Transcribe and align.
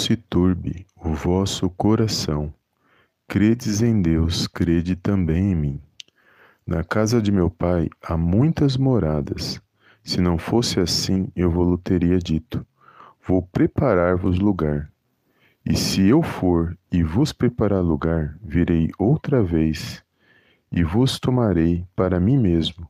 Se 0.00 0.16
turbe 0.16 0.86
o 0.94 1.12
vosso 1.12 1.68
coração. 1.68 2.54
Credes 3.26 3.82
em 3.82 4.00
Deus, 4.00 4.46
crede 4.46 4.94
também 4.94 5.50
em 5.50 5.54
mim. 5.56 5.80
Na 6.64 6.84
casa 6.84 7.20
de 7.20 7.32
meu 7.32 7.50
pai 7.50 7.90
há 8.00 8.16
muitas 8.16 8.76
moradas. 8.76 9.60
Se 10.04 10.20
não 10.20 10.38
fosse 10.38 10.78
assim, 10.78 11.32
eu 11.34 11.50
vou 11.50 11.76
teria 11.76 12.16
dito: 12.16 12.64
Vou 13.26 13.42
preparar-vos 13.42 14.38
lugar. 14.38 14.88
E 15.66 15.76
se 15.76 16.06
eu 16.06 16.22
for 16.22 16.78
e 16.92 17.02
vos 17.02 17.32
preparar 17.32 17.82
lugar, 17.82 18.38
virei 18.40 18.90
outra 19.00 19.42
vez 19.42 20.02
e 20.70 20.84
vos 20.84 21.18
tomarei 21.18 21.84
para 21.96 22.20
mim 22.20 22.38
mesmo, 22.38 22.88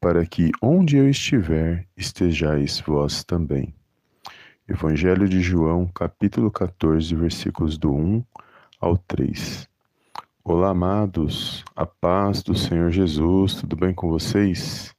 para 0.00 0.24
que 0.24 0.52
onde 0.62 0.96
eu 0.96 1.10
estiver, 1.10 1.84
estejais 1.96 2.78
vós 2.78 3.24
também. 3.24 3.74
Evangelho 4.66 5.28
de 5.28 5.42
João, 5.42 5.86
capítulo 5.94 6.50
14, 6.50 7.14
versículos 7.14 7.76
do 7.76 7.92
1 7.92 8.24
ao 8.80 8.96
3. 8.96 9.68
Olá, 10.42 10.70
amados, 10.70 11.62
a 11.76 11.84
paz 11.84 12.42
do 12.42 12.56
Senhor 12.56 12.90
Jesus, 12.90 13.56
tudo 13.56 13.76
bem 13.76 13.92
com 13.92 14.08
vocês? 14.08 14.94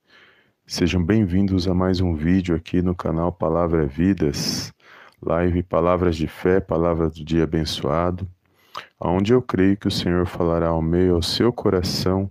Sejam 0.67 1.03
bem-vindos 1.03 1.67
a 1.67 1.73
mais 1.73 1.99
um 1.99 2.13
vídeo 2.13 2.55
aqui 2.55 2.79
no 2.83 2.93
canal 2.93 3.31
Palavra 3.31 3.87
Vidas, 3.87 4.71
live 5.19 5.63
Palavras 5.63 6.15
de 6.15 6.27
Fé, 6.27 6.59
Palavra 6.59 7.09
do 7.09 7.25
Dia 7.25 7.45
Abençoado, 7.45 8.27
onde 8.99 9.33
eu 9.33 9.41
creio 9.41 9.77
que 9.77 9.87
o 9.87 9.91
Senhor 9.91 10.27
falará 10.27 10.67
ao 10.67 10.81
meio 10.81 11.15
ao 11.15 11.23
seu 11.23 11.51
coração 11.51 12.29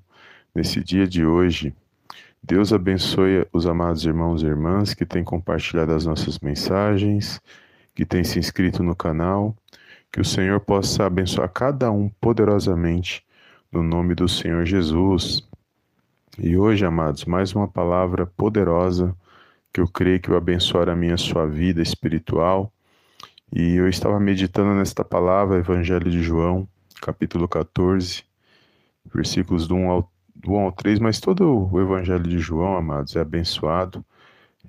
nesse 0.54 0.84
dia 0.84 1.04
de 1.04 1.26
hoje. 1.26 1.74
Deus 2.42 2.72
abençoe 2.72 3.47
os 3.52 3.66
amados 3.66 4.05
irmãos 4.05 4.42
e 4.42 4.47
irmãs 4.47 4.94
que 4.94 5.06
têm 5.06 5.24
compartilhado 5.24 5.92
as 5.92 6.05
nossas 6.05 6.38
mensagens, 6.38 7.41
que 7.94 8.05
têm 8.05 8.22
se 8.24 8.38
inscrito 8.38 8.83
no 8.83 8.94
canal 8.94 9.56
que 10.14 10.20
o 10.20 10.25
Senhor 10.25 10.60
possa 10.60 11.06
abençoar 11.06 11.48
cada 11.48 11.91
um 11.91 12.08
poderosamente 12.08 13.27
no 13.72 13.82
nome 13.82 14.14
do 14.14 14.28
Senhor 14.28 14.64
Jesus. 14.64 15.44
E 16.38 16.56
hoje, 16.56 16.86
amados, 16.86 17.25
mais 17.25 17.52
uma 17.52 17.66
palavra 17.66 18.25
poderosa 18.25 19.12
que 19.72 19.80
eu 19.80 19.88
creio 19.88 20.20
que 20.20 20.28
vai 20.28 20.38
abençoar 20.38 20.88
a 20.88 20.94
minha 20.94 21.16
sua 21.16 21.48
vida 21.48 21.82
espiritual. 21.82 22.72
E 23.52 23.75
eu 23.75 23.88
estava 23.88 24.20
meditando 24.20 24.72
nesta 24.75 25.05
palavra, 25.05 25.58
Evangelho 25.58 26.08
de 26.08 26.22
João, 26.22 26.69
capítulo 27.02 27.48
14, 27.48 28.22
versículos 29.12 29.66
do 29.66 29.75
1 29.75 29.91
ao, 29.91 30.12
do 30.34 30.52
1 30.52 30.58
ao 30.58 30.72
3, 30.72 30.98
mas 30.98 31.20
todo 31.20 31.68
o 31.70 31.80
Evangelho 31.80 32.24
de 32.24 32.38
João, 32.38 32.77
amados, 32.77 33.14
é 33.16 33.20
abençoado. 33.20 34.04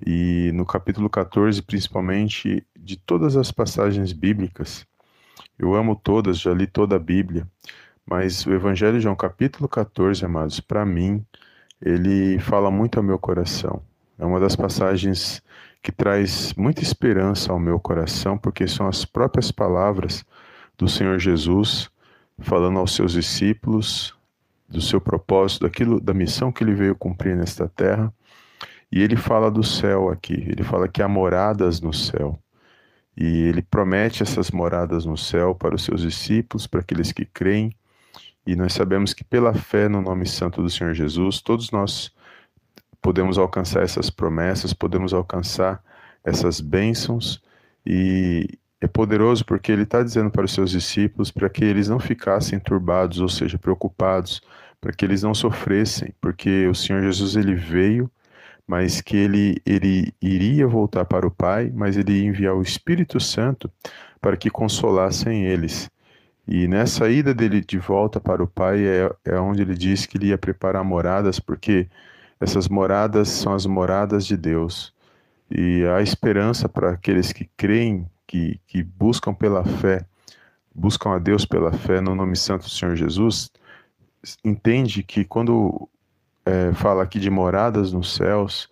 E 0.04 0.50
no 0.54 0.64
capítulo 0.64 1.08
14, 1.08 1.62
principalmente, 1.62 2.66
de 2.78 2.96
todas 2.96 3.36
as 3.36 3.50
passagens 3.50 4.12
bíblicas, 4.12 4.86
eu 5.58 5.74
amo 5.74 5.96
todas, 5.96 6.38
já 6.38 6.52
li 6.52 6.66
toda 6.66 6.96
a 6.96 6.98
Bíblia, 6.98 7.46
mas 8.04 8.46
o 8.46 8.52
Evangelho 8.52 8.98
de 8.98 9.02
João, 9.02 9.16
capítulo 9.16 9.68
14, 9.68 10.24
amados, 10.24 10.60
para 10.60 10.84
mim, 10.84 11.24
ele 11.80 12.38
fala 12.38 12.70
muito 12.70 12.98
ao 12.98 13.02
meu 13.02 13.18
coração. 13.18 13.82
É 14.18 14.24
uma 14.24 14.40
das 14.40 14.56
passagens 14.56 15.42
que 15.82 15.92
traz 15.92 16.54
muita 16.54 16.82
esperança 16.82 17.52
ao 17.52 17.58
meu 17.58 17.78
coração, 17.78 18.38
porque 18.38 18.66
são 18.66 18.86
as 18.86 19.04
próprias 19.04 19.50
palavras 19.50 20.24
do 20.76 20.88
Senhor 20.88 21.18
Jesus 21.18 21.90
falando 22.38 22.78
aos 22.78 22.94
seus 22.94 23.12
discípulos 23.12 24.15
do 24.68 24.80
seu 24.80 25.00
propósito, 25.00 25.62
daquilo, 25.62 26.00
da 26.00 26.12
missão 26.12 26.50
que 26.50 26.64
ele 26.64 26.74
veio 26.74 26.94
cumprir 26.94 27.36
nesta 27.36 27.68
terra. 27.68 28.12
E 28.90 29.02
ele 29.02 29.16
fala 29.16 29.50
do 29.50 29.62
céu 29.62 30.08
aqui, 30.10 30.34
ele 30.34 30.62
fala 30.62 30.88
que 30.88 31.02
há 31.02 31.08
moradas 31.08 31.80
no 31.80 31.92
céu. 31.92 32.38
E 33.16 33.24
ele 33.24 33.62
promete 33.62 34.22
essas 34.22 34.50
moradas 34.50 35.06
no 35.06 35.16
céu 35.16 35.54
para 35.54 35.74
os 35.74 35.84
seus 35.84 36.02
discípulos, 36.02 36.66
para 36.66 36.80
aqueles 36.80 37.12
que 37.12 37.24
creem. 37.24 37.74
E 38.46 38.54
nós 38.54 38.74
sabemos 38.74 39.12
que 39.14 39.24
pela 39.24 39.54
fé 39.54 39.88
no 39.88 40.00
nome 40.00 40.26
santo 40.26 40.62
do 40.62 40.70
Senhor 40.70 40.94
Jesus, 40.94 41.40
todos 41.40 41.70
nós 41.70 42.12
podemos 43.00 43.38
alcançar 43.38 43.82
essas 43.82 44.10
promessas, 44.10 44.72
podemos 44.72 45.14
alcançar 45.14 45.82
essas 46.22 46.60
bênçãos. 46.60 47.42
E 47.84 48.58
é 48.80 48.86
poderoso 48.86 49.44
porque 49.44 49.72
ele 49.72 49.82
está 49.82 50.02
dizendo 50.02 50.30
para 50.30 50.44
os 50.44 50.52
seus 50.52 50.70
discípulos 50.70 51.30
para 51.30 51.48
que 51.48 51.64
eles 51.64 51.88
não 51.88 51.98
ficassem 51.98 52.58
turbados, 52.58 53.20
ou 53.20 53.28
seja, 53.28 53.58
preocupados, 53.58 54.40
para 54.80 54.92
que 54.92 55.04
eles 55.04 55.22
não 55.22 55.34
sofressem, 55.34 56.14
porque 56.20 56.66
o 56.68 56.74
Senhor 56.74 57.02
Jesus 57.02 57.36
ele 57.36 57.54
veio 57.54 58.10
mas 58.66 59.00
que 59.00 59.16
ele, 59.16 59.62
ele 59.64 60.12
iria 60.20 60.66
voltar 60.66 61.04
para 61.04 61.26
o 61.26 61.30
Pai, 61.30 61.70
mas 61.74 61.96
ele 61.96 62.20
ia 62.20 62.26
enviar 62.26 62.54
o 62.54 62.62
Espírito 62.62 63.20
Santo 63.20 63.70
para 64.20 64.36
que 64.36 64.50
consolassem 64.50 65.44
eles. 65.44 65.88
E 66.48 66.66
nessa 66.66 67.08
ida 67.08 67.32
dele 67.32 67.60
de 67.60 67.78
volta 67.78 68.20
para 68.20 68.42
o 68.42 68.46
Pai 68.46 68.84
é, 68.84 69.10
é 69.24 69.38
onde 69.38 69.62
ele 69.62 69.74
diz 69.74 70.06
que 70.06 70.18
ele 70.18 70.28
ia 70.28 70.38
preparar 70.38 70.82
moradas, 70.84 71.38
porque 71.38 71.88
essas 72.40 72.68
moradas 72.68 73.28
são 73.28 73.54
as 73.54 73.66
moradas 73.66 74.26
de 74.26 74.36
Deus. 74.36 74.92
E 75.50 75.84
a 75.86 76.02
esperança 76.02 76.68
para 76.68 76.90
aqueles 76.90 77.32
que 77.32 77.48
creem, 77.56 78.06
que, 78.26 78.60
que 78.66 78.82
buscam 78.82 79.32
pela 79.32 79.64
fé, 79.64 80.04
buscam 80.74 81.14
a 81.14 81.18
Deus 81.18 81.44
pela 81.44 81.72
fé 81.72 82.00
no 82.00 82.14
nome 82.14 82.36
santo 82.36 82.64
do 82.64 82.70
Senhor 82.70 82.96
Jesus, 82.96 83.50
entende 84.44 85.02
que 85.02 85.24
quando 85.24 85.88
é, 86.44 86.72
fala 86.74 87.02
aqui 87.02 87.18
de 87.18 87.30
moradas 87.30 87.92
nos 87.92 88.14
céus, 88.14 88.68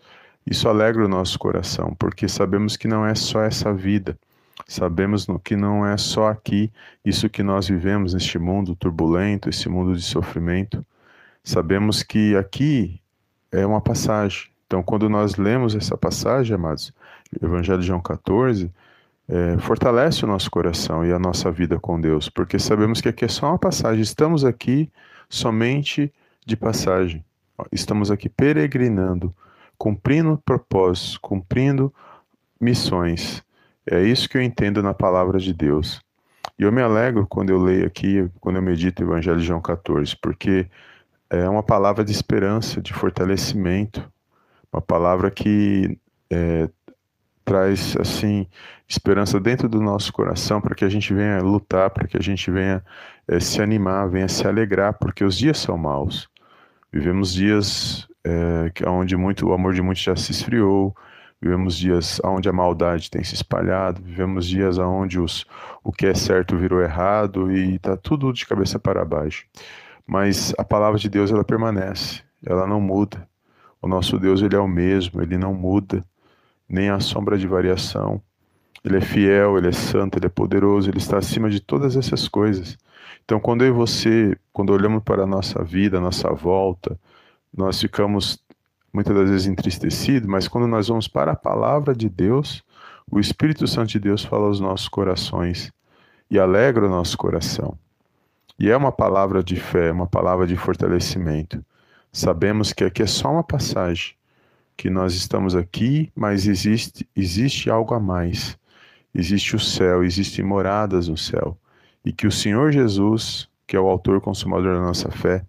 isso 0.47 0.69
alegra 0.69 1.05
o 1.05 1.09
nosso 1.09 1.39
coração, 1.39 1.95
porque 1.99 2.29
sabemos 2.29 2.77
que 2.77 2.87
não 2.87 3.07
é 3.07 3.15
só 3.15 3.43
essa 3.43 3.73
vida, 3.73 4.19
sabemos 4.67 5.27
que 5.43 5.57
não 5.57 5.87
é 5.87 5.97
só 5.97 6.29
aqui 6.29 6.71
isso 7.05 7.29
que 7.31 7.43
nós 7.43 7.69
vivemos 7.69 8.15
neste 8.15 8.39
mundo 8.39 8.77
turbulento, 8.77 9.49
esse 9.49 9.69
mundo 9.69 9.95
de 9.95 10.03
sofrimento. 10.03 10.85
Sabemos 11.43 12.03
que 12.03 12.37
aqui 12.37 13.01
é 13.51 13.65
uma 13.67 13.81
passagem. 13.81 14.49
Então, 14.67 14.83
quando 14.83 15.09
nós 15.09 15.37
lemos 15.37 15.75
essa 15.75 15.97
passagem, 15.97 16.55
amados, 16.55 16.93
Evangelho 17.43 17.81
de 17.81 17.87
João 17.87 18.01
14, 18.01 18.71
é, 19.29 19.59
fortalece 19.59 20.25
o 20.25 20.29
nosso 20.29 20.51
coração 20.51 21.05
e 21.05 21.13
a 21.13 21.19
nossa 21.19 21.51
vida 21.51 21.79
com 21.79 22.01
Deus, 22.01 22.29
porque 22.29 22.59
sabemos 22.59 23.01
que 23.01 23.09
aqui 23.09 23.25
é 23.25 23.29
só 23.29 23.49
uma 23.49 23.59
passagem, 23.59 24.03
estamos 24.03 24.45
aqui 24.45 24.91
somente 25.29 26.13
de 26.45 26.57
passagem. 26.57 27.25
Estamos 27.71 28.11
aqui 28.11 28.29
peregrinando, 28.29 29.35
cumprindo 29.79 30.41
propósitos, 30.45 31.17
cumprindo 31.19 31.93
missões. 32.61 33.43
É 33.87 34.03
isso 34.03 34.29
que 34.29 34.37
eu 34.37 34.43
entendo 34.43 34.83
na 34.83 34.93
palavra 34.93 35.39
de 35.39 35.53
Deus. 35.53 36.01
E 36.59 36.63
eu 36.63 36.73
me 36.73 36.83
alegro 36.83 37.27
quando 37.27 37.51
eu 37.51 37.59
leio 37.59 37.87
aqui, 37.87 38.29
quando 38.41 38.57
eu 38.57 38.63
medito 38.63 39.03
o 39.03 39.07
Evangelho 39.07 39.39
de 39.39 39.47
João 39.47 39.61
14, 39.61 40.17
porque 40.21 40.67
é 41.31 41.49
uma 41.49 41.63
palavra 41.63 42.05
de 42.05 42.13
esperança, 42.13 42.81
de 42.81 42.93
fortalecimento, 42.93 44.11
uma 44.73 44.83
palavra 44.83 45.31
que 45.31 45.99
é, 46.31 46.69
traz 47.45 47.97
assim 47.99 48.47
esperança 48.89 49.39
dentro 49.39 49.69
do 49.69 49.81
nosso 49.81 50.13
coração 50.13 50.61
para 50.61 50.75
que 50.75 50.85
a 50.85 50.89
gente 50.89 51.13
venha 51.13 51.41
lutar, 51.43 51.91
para 51.91 52.07
que 52.07 52.17
a 52.17 52.23
gente 52.23 52.51
venha 52.51 52.85
é, 53.29 53.41
se 53.41 53.61
animar, 53.61 54.09
venha 54.09 54.29
se 54.29 54.47
alegrar, 54.47 54.95
porque 54.95 55.25
os 55.25 55.37
dias 55.37 55.59
são 55.59 55.77
maus. 55.77 56.29
Vivemos 56.93 57.33
dias 57.33 58.09
é, 58.25 58.71
onde 58.87 59.17
muito, 59.17 59.49
o 59.49 59.53
amor 59.53 59.75
de 59.75 59.83
muitos 59.83 60.03
já 60.03 60.17
se 60.17 60.33
esfriou, 60.33 60.95
vivemos 61.41 61.77
dias 61.77 62.21
onde 62.25 62.49
a 62.49 62.53
maldade 62.53 63.11
tem 63.11 63.23
se 63.23 63.35
espalhado, 63.35 64.03
vivemos 64.03 64.47
dias 64.47 64.79
onde 64.79 65.19
os, 65.21 65.45
o 65.83 65.93
que 65.93 66.07
é 66.07 66.15
certo 66.15 66.57
virou 66.57 66.81
errado 66.81 67.53
e 67.53 67.77
está 67.77 67.97
tudo 67.97 68.33
de 68.33 68.47
cabeça 68.47 68.79
para 68.79 69.05
baixo. 69.05 69.47
Mas 70.07 70.55
a 70.59 70.65
palavra 70.65 70.99
de 70.99 71.09
Deus 71.09 71.31
ela 71.31 71.45
permanece, 71.45 72.23
ela 72.45 72.67
não 72.67 72.81
muda. 72.81 73.29
O 73.81 73.89
nosso 73.89 74.19
Deus 74.19 74.41
ele 74.41 74.57
é 74.57 74.59
o 74.59 74.69
mesmo, 74.69 75.21
ele 75.21 75.37
não 75.37 75.53
muda, 75.53 76.05
nem 76.69 76.91
a 76.91 77.01
sombra 77.01 77.39
de 77.39 77.47
variação. 77.47 78.21
Ele 78.85 78.99
é 78.99 79.01
fiel, 79.01 79.57
ele 79.57 79.69
é 79.69 79.73
santo, 79.73 80.19
ele 80.19 80.27
é 80.27 80.29
poderoso, 80.31 80.91
ele 80.91 80.99
está 80.99 81.19
acima 81.19 81.49
de 81.49 81.61
todas 81.61 81.97
essas 81.97 82.29
coisas. 82.29 82.77
Então, 83.25 83.41
quando 83.41 83.65
eu 83.65 83.69
e 83.69 83.71
você, 83.71 84.37
quando 84.53 84.71
olhamos 84.71 85.03
para 85.03 85.23
a 85.23 85.27
nossa 85.27 85.65
vida, 85.65 85.97
a 85.97 86.01
nossa 86.01 86.31
volta, 86.33 86.99
nós 87.57 87.81
ficamos 87.81 88.39
muitas 88.93 89.17
das 89.17 89.31
vezes 89.31 89.47
entristecidos, 89.47 90.29
mas 90.29 90.47
quando 90.47 90.67
nós 90.67 90.89
vamos 90.89 91.09
para 91.09 91.33
a 91.33 91.37
palavra 91.37 91.95
de 91.95 92.09
Deus, 92.09 92.63
o 93.11 93.19
Espírito 93.19 93.67
Santo 93.67 93.89
de 93.89 93.99
Deus 93.99 94.25
fala 94.25 94.47
aos 94.47 94.61
nossos 94.61 94.89
corações 94.89 95.73
e 96.31 96.39
alegra 96.39 96.87
o 96.87 96.91
nosso 96.91 97.17
coração. 97.17 97.77
E 98.59 98.71
é 98.71 98.77
uma 98.77 98.93
palavra 98.93 99.43
de 99.43 99.57
fé, 99.57 99.91
uma 99.91 100.07
palavra 100.07 100.47
de 100.47 100.57
fortalecimento. 100.57 101.65
Sabemos 102.13 102.73
que 102.73 102.85
aqui 102.85 103.03
é 103.03 103.07
só 103.07 103.33
uma 103.33 103.43
passagem, 103.43 104.15
que 104.77 104.91
nós 104.91 105.15
estamos 105.15 105.55
aqui, 105.55 106.11
mas 106.15 106.47
existe, 106.47 107.09
existe 107.15 107.71
algo 107.71 107.95
a 107.95 108.01
mais. 108.01 108.59
Existe 109.15 109.55
o 109.55 109.61
céu, 109.61 110.03
existem 110.03 110.45
moradas 110.45 111.09
no 111.09 111.17
céu. 111.17 111.57
E 112.05 112.13
que 112.13 112.27
o 112.27 112.33
Senhor 112.33 112.73
Jesus, 112.73 113.49
que 113.67 113.77
é 113.77 113.81
o 113.81 113.89
autor 113.89 114.21
consumador 114.21 114.75
da 114.75 114.81
nossa 114.81 115.11
fé, 115.11 115.45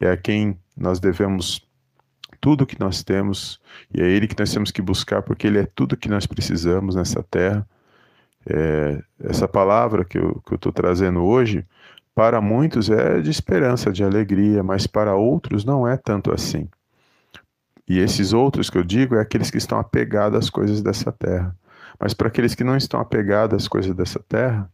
é 0.00 0.10
a 0.10 0.16
quem 0.16 0.58
nós 0.76 0.98
devemos 0.98 1.66
tudo 2.40 2.66
que 2.66 2.80
nós 2.80 3.04
temos, 3.04 3.60
e 3.94 4.00
é 4.00 4.06
Ele 4.06 4.26
que 4.26 4.38
nós 4.38 4.52
temos 4.52 4.70
que 4.70 4.80
buscar, 4.80 5.22
porque 5.22 5.46
Ele 5.46 5.58
é 5.58 5.66
tudo 5.66 5.96
que 5.96 6.08
nós 6.08 6.26
precisamos 6.26 6.94
nessa 6.94 7.22
terra. 7.22 7.68
É, 8.48 9.02
essa 9.22 9.46
palavra 9.46 10.04
que 10.04 10.16
eu 10.16 10.42
estou 10.50 10.72
trazendo 10.72 11.22
hoje, 11.22 11.66
para 12.14 12.40
muitos 12.40 12.88
é 12.88 13.20
de 13.20 13.30
esperança, 13.30 13.92
de 13.92 14.02
alegria, 14.02 14.62
mas 14.62 14.86
para 14.86 15.14
outros 15.14 15.64
não 15.64 15.86
é 15.86 15.96
tanto 15.98 16.32
assim. 16.32 16.66
E 17.90 17.98
esses 17.98 18.32
outros 18.32 18.70
que 18.70 18.78
eu 18.78 18.84
digo 18.84 19.16
é 19.16 19.20
aqueles 19.20 19.50
que 19.50 19.58
estão 19.58 19.76
apegados 19.76 20.38
às 20.38 20.48
coisas 20.48 20.80
dessa 20.80 21.10
terra. 21.10 21.56
Mas 21.98 22.14
para 22.14 22.28
aqueles 22.28 22.54
que 22.54 22.62
não 22.62 22.76
estão 22.76 23.00
apegados 23.00 23.64
às 23.64 23.66
coisas 23.66 23.92
dessa 23.96 24.20
terra, 24.20 24.70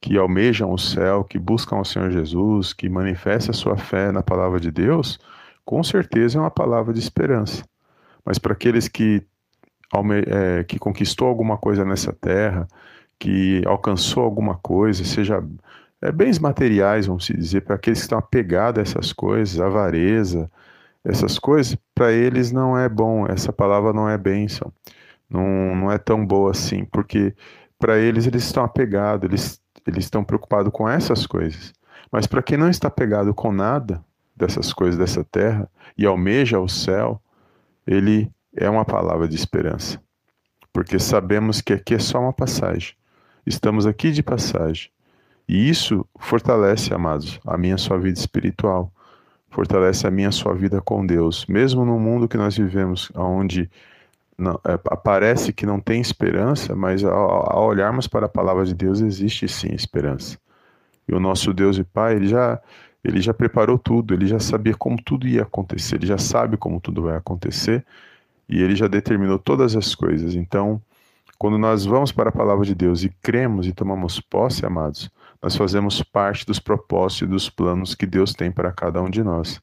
que 0.00 0.18
almejam 0.18 0.72
o 0.72 0.76
céu, 0.76 1.22
que 1.22 1.38
buscam 1.38 1.76
o 1.76 1.84
Senhor 1.84 2.10
Jesus, 2.10 2.72
que 2.72 2.88
manifestam 2.88 3.52
a 3.52 3.56
sua 3.56 3.76
fé 3.76 4.10
na 4.10 4.20
palavra 4.20 4.58
de 4.58 4.72
Deus, 4.72 5.16
com 5.64 5.80
certeza 5.84 6.38
é 6.38 6.40
uma 6.40 6.50
palavra 6.50 6.92
de 6.92 6.98
esperança. 6.98 7.64
Mas 8.24 8.36
para 8.36 8.52
aqueles 8.52 8.88
que, 8.88 9.22
é, 10.26 10.64
que 10.64 10.76
conquistou 10.76 11.28
alguma 11.28 11.56
coisa 11.56 11.84
nessa 11.84 12.12
terra, 12.12 12.66
que 13.16 13.62
alcançou 13.64 14.24
alguma 14.24 14.56
coisa, 14.56 15.04
seja 15.04 15.40
é, 16.02 16.10
bens 16.10 16.40
materiais, 16.40 17.06
vamos 17.06 17.26
dizer, 17.26 17.60
para 17.60 17.76
aqueles 17.76 18.00
que 18.00 18.06
estão 18.06 18.18
apegados 18.18 18.80
a 18.80 18.82
essas 18.82 19.12
coisas, 19.12 19.60
avareza, 19.60 20.50
essas 21.06 21.38
coisas, 21.38 21.76
para 21.94 22.10
eles 22.10 22.50
não 22.50 22.76
é 22.76 22.88
bom, 22.88 23.26
essa 23.26 23.52
palavra 23.52 23.92
não 23.92 24.08
é 24.08 24.18
bênção, 24.18 24.72
não, 25.30 25.76
não 25.76 25.92
é 25.92 25.98
tão 25.98 26.26
boa 26.26 26.50
assim, 26.50 26.84
porque 26.84 27.32
para 27.78 27.96
eles 27.96 28.26
eles 28.26 28.44
estão 28.44 28.64
apegados, 28.64 29.24
eles, 29.24 29.60
eles 29.86 30.04
estão 30.04 30.24
preocupados 30.24 30.72
com 30.72 30.88
essas 30.88 31.24
coisas. 31.24 31.72
Mas 32.10 32.26
para 32.26 32.42
quem 32.42 32.58
não 32.58 32.68
está 32.68 32.88
apegado 32.88 33.32
com 33.32 33.52
nada 33.52 34.04
dessas 34.34 34.72
coisas 34.72 34.98
dessa 34.98 35.22
terra 35.22 35.68
e 35.96 36.04
almeja 36.04 36.58
o 36.58 36.68
céu, 36.68 37.20
ele 37.86 38.30
é 38.56 38.68
uma 38.68 38.84
palavra 38.84 39.28
de 39.28 39.36
esperança. 39.36 40.00
Porque 40.72 40.98
sabemos 40.98 41.60
que 41.60 41.72
aqui 41.72 41.94
é 41.94 41.98
só 41.98 42.20
uma 42.20 42.32
passagem. 42.32 42.94
Estamos 43.46 43.86
aqui 43.86 44.10
de 44.10 44.22
passagem. 44.22 44.90
E 45.48 45.68
isso 45.68 46.04
fortalece, 46.18 46.92
amados, 46.92 47.40
a 47.46 47.56
minha 47.56 47.78
sua 47.78 47.98
vida 47.98 48.18
espiritual 48.18 48.92
fortalece 49.50 50.06
a 50.06 50.10
minha 50.10 50.30
sua 50.30 50.54
vida 50.54 50.80
com 50.80 51.04
Deus. 51.06 51.46
Mesmo 51.46 51.84
no 51.84 51.98
mundo 51.98 52.28
que 52.28 52.36
nós 52.36 52.56
vivemos, 52.56 53.10
onde 53.14 53.70
não, 54.38 54.60
é, 54.64 54.76
parece 54.76 55.52
que 55.52 55.64
não 55.64 55.80
tem 55.80 56.00
esperança, 56.00 56.74
mas 56.74 57.02
ao, 57.02 57.56
ao, 57.56 57.68
olharmos 57.68 58.06
para 58.06 58.26
a 58.26 58.28
palavra 58.28 58.64
de 58.64 58.74
Deus, 58.74 59.00
existe 59.00 59.48
sim 59.48 59.72
esperança. 59.72 60.38
E 61.08 61.14
o 61.14 61.20
nosso 61.20 61.52
Deus 61.54 61.78
e 61.78 61.84
Pai, 61.84 62.16
ele 62.16 62.26
já, 62.26 62.60
ele 63.02 63.20
já 63.20 63.32
preparou 63.32 63.78
tudo, 63.78 64.12
ele 64.12 64.26
já 64.26 64.38
sabia 64.38 64.74
como 64.74 65.00
tudo 65.02 65.26
ia 65.26 65.42
acontecer, 65.42 65.96
ele 65.96 66.06
já 66.06 66.18
sabe 66.18 66.56
como 66.56 66.80
tudo 66.80 67.02
vai 67.02 67.16
acontecer 67.16 67.84
e 68.48 68.62
ele 68.62 68.76
já 68.76 68.86
determinou 68.86 69.38
todas 69.38 69.74
as 69.76 69.94
coisas. 69.94 70.34
Então, 70.34 70.80
quando 71.38 71.58
nós 71.58 71.84
vamos 71.84 72.12
para 72.12 72.30
a 72.30 72.32
palavra 72.32 72.64
de 72.64 72.74
Deus 72.74 73.02
e 73.04 73.08
cremos 73.22 73.66
e 73.66 73.72
tomamos 73.72 74.20
posse, 74.20 74.64
amados, 74.64 75.10
nós 75.46 75.54
fazemos 75.54 76.02
parte 76.02 76.44
dos 76.44 76.58
propósitos 76.58 77.22
e 77.22 77.30
dos 77.30 77.48
planos 77.48 77.94
que 77.94 78.04
Deus 78.04 78.32
tem 78.32 78.50
para 78.50 78.72
cada 78.72 79.00
um 79.00 79.08
de 79.08 79.22
nós. 79.22 79.62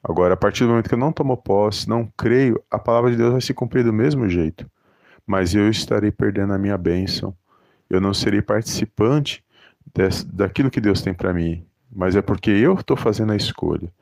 Agora, 0.00 0.34
a 0.34 0.36
partir 0.36 0.62
do 0.62 0.68
momento 0.68 0.88
que 0.88 0.94
eu 0.94 0.98
não 0.98 1.10
tomo 1.10 1.36
posse, 1.36 1.88
não 1.88 2.06
creio, 2.16 2.62
a 2.70 2.78
palavra 2.78 3.10
de 3.10 3.16
Deus 3.16 3.32
vai 3.32 3.40
se 3.40 3.52
cumprir 3.52 3.82
do 3.82 3.92
mesmo 3.92 4.28
jeito. 4.28 4.70
Mas 5.26 5.52
eu 5.52 5.68
estarei 5.68 6.12
perdendo 6.12 6.52
a 6.52 6.58
minha 6.58 6.78
bênção. 6.78 7.36
Eu 7.90 8.00
não 8.00 8.14
serei 8.14 8.40
participante 8.40 9.42
desse, 9.92 10.24
daquilo 10.24 10.70
que 10.70 10.80
Deus 10.80 11.02
tem 11.02 11.12
para 11.12 11.34
mim. 11.34 11.66
Mas 11.90 12.14
é 12.14 12.22
porque 12.22 12.52
eu 12.52 12.74
estou 12.74 12.96
fazendo 12.96 13.32
a 13.32 13.36
escolha. 13.36 13.92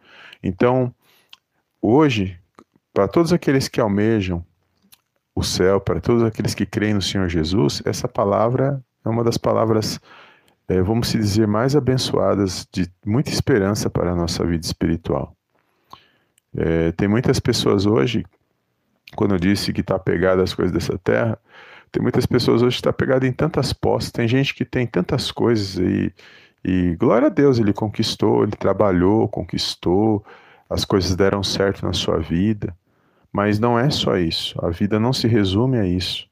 Então, 0.43 0.95
hoje, 1.81 2.39
para 2.93 3.09
todos 3.09 3.33
aqueles 3.33 3.67
que 3.67 3.81
almejam 3.81 4.45
o 5.35 5.43
céu, 5.43 5.81
para 5.81 6.03
todos 6.03 6.23
aqueles 6.23 6.55
que 6.55 6.67
creem 6.67 6.93
no 6.93 7.01
Senhor 7.01 7.31
Jesus, 7.31 7.81
essa 7.87 8.07
palavra 8.07 8.85
é 9.03 9.09
uma 9.09 9.25
das 9.25 9.39
palavras 9.39 9.99
é, 10.73 10.83
vamos 10.83 11.09
se 11.09 11.19
dizer, 11.19 11.47
mais 11.47 11.77
abençoadas, 11.77 12.67
de 12.73 12.89
muita 13.05 13.31
esperança 13.31 13.91
para 13.91 14.13
a 14.13 14.17
nossa 14.17 14.45
vida 14.47 14.65
espiritual. 14.65 15.37
É, 16.57 16.93
tem 16.93 17.07
muitas 17.07 17.39
pessoas 17.39 17.85
hoje, 17.85 18.25
quando 19.15 19.35
eu 19.35 19.39
disse 19.39 19.73
que 19.73 19.83
está 19.83 19.97
apegada 19.97 20.43
às 20.43 20.55
coisas 20.55 20.73
dessa 20.73 20.97
terra, 20.97 21.39
tem 21.91 22.03
muitas 22.03 22.25
pessoas 22.25 22.63
hoje 22.63 22.77
que 22.77 22.81
estão 22.81 22.93
tá 22.93 22.97
pegadas 22.97 23.29
em 23.29 23.33
tantas 23.33 23.75
posses, 23.75 24.11
tem 24.11 24.27
gente 24.27 24.55
que 24.55 24.65
tem 24.65 24.87
tantas 24.87 25.31
coisas 25.31 25.77
e, 25.77 26.11
e 26.65 26.97
glória 26.97 27.27
a 27.27 27.31
Deus, 27.31 27.59
ele 27.59 27.75
conquistou, 27.75 28.43
ele 28.43 28.53
trabalhou, 28.53 29.29
conquistou, 29.29 30.25
as 30.71 30.87
coisas 30.87 31.15
deram 31.15 31.43
certo 31.43 31.85
na 31.85 31.93
sua 31.93 32.19
vida, 32.19 32.75
mas 33.31 33.59
não 33.59 33.79
é 33.79 33.91
só 33.91 34.17
isso, 34.17 34.59
a 34.65 34.71
vida 34.71 34.99
não 34.99 35.13
se 35.13 35.29
resume 35.29 35.79
a 35.79 35.85
isso, 35.85 36.27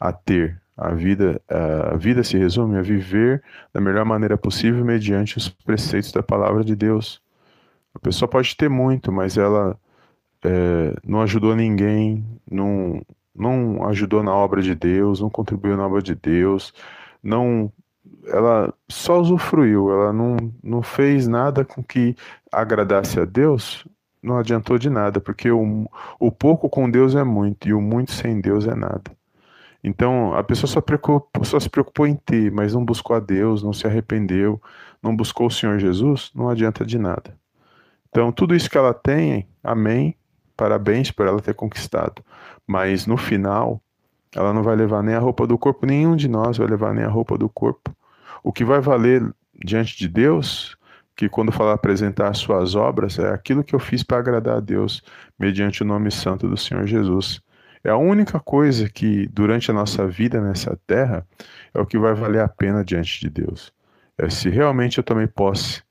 a 0.00 0.12
ter, 0.12 0.60
a 0.76 0.90
vida, 0.92 1.40
a 1.48 1.96
vida 1.96 2.24
se 2.24 2.36
resume 2.36 2.78
a 2.78 2.82
viver 2.82 3.42
da 3.72 3.80
melhor 3.80 4.04
maneira 4.04 4.36
possível 4.36 4.84
mediante 4.84 5.38
os 5.38 5.48
preceitos 5.48 6.10
da 6.12 6.22
palavra 6.22 6.64
de 6.64 6.74
Deus. 6.74 7.22
A 7.94 7.98
pessoa 7.98 8.28
pode 8.28 8.56
ter 8.56 8.68
muito, 8.68 9.12
mas 9.12 9.36
ela 9.38 9.78
é, 10.44 10.94
não 11.06 11.22
ajudou 11.22 11.54
ninguém, 11.54 12.24
não, 12.50 13.00
não 13.34 13.86
ajudou 13.88 14.22
na 14.22 14.34
obra 14.34 14.60
de 14.60 14.74
Deus, 14.74 15.20
não 15.20 15.30
contribuiu 15.30 15.76
na 15.76 15.86
obra 15.86 16.02
de 16.02 16.14
Deus, 16.14 16.74
não, 17.22 17.72
ela 18.26 18.74
só 18.88 19.20
usufruiu, 19.20 19.90
ela 19.90 20.12
não, 20.12 20.36
não 20.62 20.82
fez 20.82 21.28
nada 21.28 21.64
com 21.64 21.82
que 21.82 22.16
agradasse 22.50 23.20
a 23.20 23.24
Deus, 23.24 23.86
não 24.20 24.38
adiantou 24.38 24.76
de 24.76 24.90
nada, 24.90 25.20
porque 25.20 25.50
o, 25.50 25.88
o 26.18 26.32
pouco 26.32 26.68
com 26.68 26.90
Deus 26.90 27.14
é 27.14 27.22
muito 27.22 27.68
e 27.68 27.74
o 27.74 27.80
muito 27.80 28.10
sem 28.10 28.40
Deus 28.40 28.66
é 28.66 28.74
nada. 28.74 29.04
Então, 29.86 30.34
a 30.34 30.42
pessoa 30.42 30.66
só, 30.66 30.80
preocupou, 30.80 31.44
só 31.44 31.60
se 31.60 31.68
preocupou 31.68 32.06
em 32.06 32.14
ter, 32.14 32.50
mas 32.50 32.72
não 32.72 32.82
buscou 32.82 33.14
a 33.14 33.20
Deus, 33.20 33.62
não 33.62 33.74
se 33.74 33.86
arrependeu, 33.86 34.60
não 35.02 35.14
buscou 35.14 35.46
o 35.48 35.50
Senhor 35.50 35.78
Jesus, 35.78 36.30
não 36.34 36.48
adianta 36.48 36.86
de 36.86 36.98
nada. 36.98 37.36
Então, 38.08 38.32
tudo 38.32 38.54
isso 38.54 38.70
que 38.70 38.78
ela 38.78 38.94
tem, 38.94 39.46
amém, 39.62 40.16
parabéns 40.56 41.10
por 41.10 41.26
ela 41.26 41.38
ter 41.38 41.52
conquistado. 41.52 42.24
Mas 42.66 43.06
no 43.06 43.18
final, 43.18 43.78
ela 44.34 44.54
não 44.54 44.62
vai 44.62 44.74
levar 44.74 45.02
nem 45.02 45.14
a 45.14 45.18
roupa 45.18 45.46
do 45.46 45.58
corpo, 45.58 45.84
nenhum 45.84 46.16
de 46.16 46.28
nós 46.28 46.56
vai 46.56 46.66
levar 46.66 46.94
nem 46.94 47.04
a 47.04 47.10
roupa 47.10 47.36
do 47.36 47.50
corpo. 47.50 47.94
O 48.42 48.54
que 48.54 48.64
vai 48.64 48.80
valer 48.80 49.22
diante 49.62 49.98
de 49.98 50.08
Deus, 50.08 50.78
que 51.14 51.28
quando 51.28 51.52
falar 51.52 51.74
apresentar 51.74 52.28
as 52.28 52.38
suas 52.38 52.74
obras, 52.74 53.18
é 53.18 53.28
aquilo 53.28 53.62
que 53.62 53.74
eu 53.74 53.78
fiz 53.78 54.02
para 54.02 54.16
agradar 54.16 54.56
a 54.56 54.60
Deus, 54.60 55.02
mediante 55.38 55.82
o 55.82 55.86
nome 55.86 56.10
santo 56.10 56.48
do 56.48 56.56
Senhor 56.56 56.86
Jesus. 56.86 57.42
É 57.84 57.90
a 57.90 57.98
única 57.98 58.40
coisa 58.40 58.88
que, 58.88 59.28
durante 59.28 59.70
a 59.70 59.74
nossa 59.74 60.06
vida 60.06 60.40
nessa 60.40 60.78
terra, 60.86 61.26
é 61.74 61.78
o 61.78 61.84
que 61.84 61.98
vai 61.98 62.14
valer 62.14 62.40
a 62.40 62.48
pena 62.48 62.82
diante 62.82 63.20
de 63.20 63.28
Deus. 63.28 63.72
É 64.16 64.30
se 64.30 64.48
realmente 64.48 64.96
eu 64.96 65.04
tomei 65.04 65.26
posse 65.26 65.82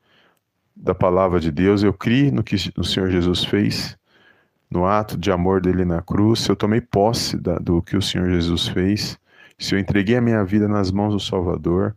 da 0.76 0.96
palavra 0.96 1.40
de 1.40 1.52
Deus, 1.52 1.84
eu 1.84 1.94
criei 1.94 2.32
no 2.32 2.44
que 2.44 2.56
o 2.76 2.84
Senhor 2.84 3.12
Jesus 3.12 3.46
fez, 3.46 3.96
no 4.72 4.88
ato 4.88 5.16
de 5.16 5.32
amor 5.32 5.62
dele 5.62 5.86
na 5.86 6.02
cruz, 6.02 6.40
se 6.40 6.50
eu 6.50 6.56
tomei 6.56 6.82
posse 6.82 7.38
da, 7.38 7.60
do 7.60 7.80
que 7.80 7.96
o 7.96 8.02
Senhor 8.02 8.28
Jesus 8.28 8.68
fez, 8.68 9.20
se 9.60 9.76
eu 9.76 9.80
entreguei 9.80 10.16
a 10.16 10.22
minha 10.22 10.44
vida 10.44 10.68
nas 10.68 10.92
mãos 10.92 11.14
do 11.14 11.20
Salvador, 11.20 11.96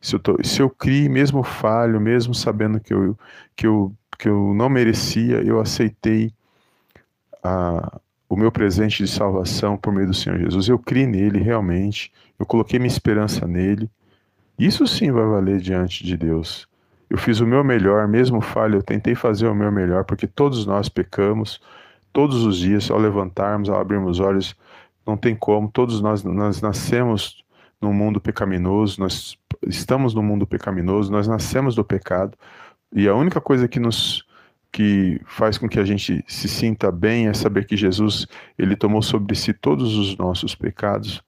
se 0.00 0.16
eu, 0.16 0.18
tô, 0.18 0.36
se 0.42 0.60
eu 0.60 0.68
criei, 0.68 1.08
mesmo 1.08 1.44
falho, 1.44 2.00
mesmo 2.00 2.34
sabendo 2.34 2.80
que 2.80 2.92
eu, 2.92 3.16
que 3.54 3.66
eu, 3.66 3.94
que 4.18 4.28
eu 4.28 4.52
não 4.54 4.68
merecia, 4.68 5.40
eu 5.42 5.60
aceitei 5.60 6.32
a, 7.44 8.00
o 8.28 8.36
meu 8.36 8.50
presente 8.50 9.04
de 9.04 9.10
salvação 9.10 9.76
por 9.76 9.92
meio 9.92 10.08
do 10.08 10.14
Senhor 10.14 10.38
Jesus. 10.38 10.68
Eu 10.68 10.78
criei 10.78 11.06
nele 11.06 11.38
realmente, 11.38 12.12
eu 12.38 12.46
coloquei 12.46 12.78
minha 12.78 12.88
esperança 12.88 13.46
nele. 13.46 13.90
Isso 14.58 14.86
sim 14.86 15.10
vai 15.10 15.24
valer 15.24 15.60
diante 15.60 16.04
de 16.04 16.16
Deus. 16.16 16.66
Eu 17.08 17.18
fiz 17.18 17.40
o 17.40 17.46
meu 17.46 17.62
melhor, 17.62 18.08
mesmo 18.08 18.40
falho, 18.40 18.78
eu 18.78 18.82
tentei 18.82 19.14
fazer 19.14 19.46
o 19.46 19.54
meu 19.54 19.70
melhor, 19.70 20.04
porque 20.04 20.26
todos 20.26 20.66
nós 20.66 20.88
pecamos, 20.88 21.60
todos 22.12 22.44
os 22.44 22.58
dias, 22.58 22.90
ao 22.90 22.98
levantarmos, 22.98 23.68
ao 23.68 23.80
abrirmos 23.80 24.18
os 24.18 24.20
olhos, 24.20 24.56
não 25.06 25.16
tem 25.16 25.36
como, 25.36 25.70
todos 25.70 26.00
nós, 26.00 26.24
nós 26.24 26.60
nascemos 26.60 27.44
num 27.80 27.92
mundo 27.92 28.20
pecaminoso, 28.20 29.00
nós 29.00 29.38
estamos 29.68 30.14
no 30.14 30.22
mundo 30.22 30.46
pecaminoso, 30.46 31.12
nós 31.12 31.28
nascemos 31.28 31.76
do 31.76 31.84
pecado, 31.84 32.36
e 32.92 33.06
a 33.06 33.14
única 33.14 33.40
coisa 33.40 33.68
que 33.68 33.78
nos 33.78 34.25
que 34.76 35.20
faz 35.26 35.58
com 35.58 35.68
que 35.68 35.80
a 35.80 35.84
gente 35.84 36.24
se 36.28 36.48
sinta 36.48 36.90
bem 36.92 37.28
é 37.28 37.34
saber 37.34 37.66
que 37.66 37.76
Jesus 37.76 38.26
ele 38.58 38.76
tomou 38.76 39.02
sobre 39.02 39.34
si 39.36 39.52
todos 39.54 39.96
os 39.96 40.16
nossos 40.18 40.54
pecados 40.54 41.22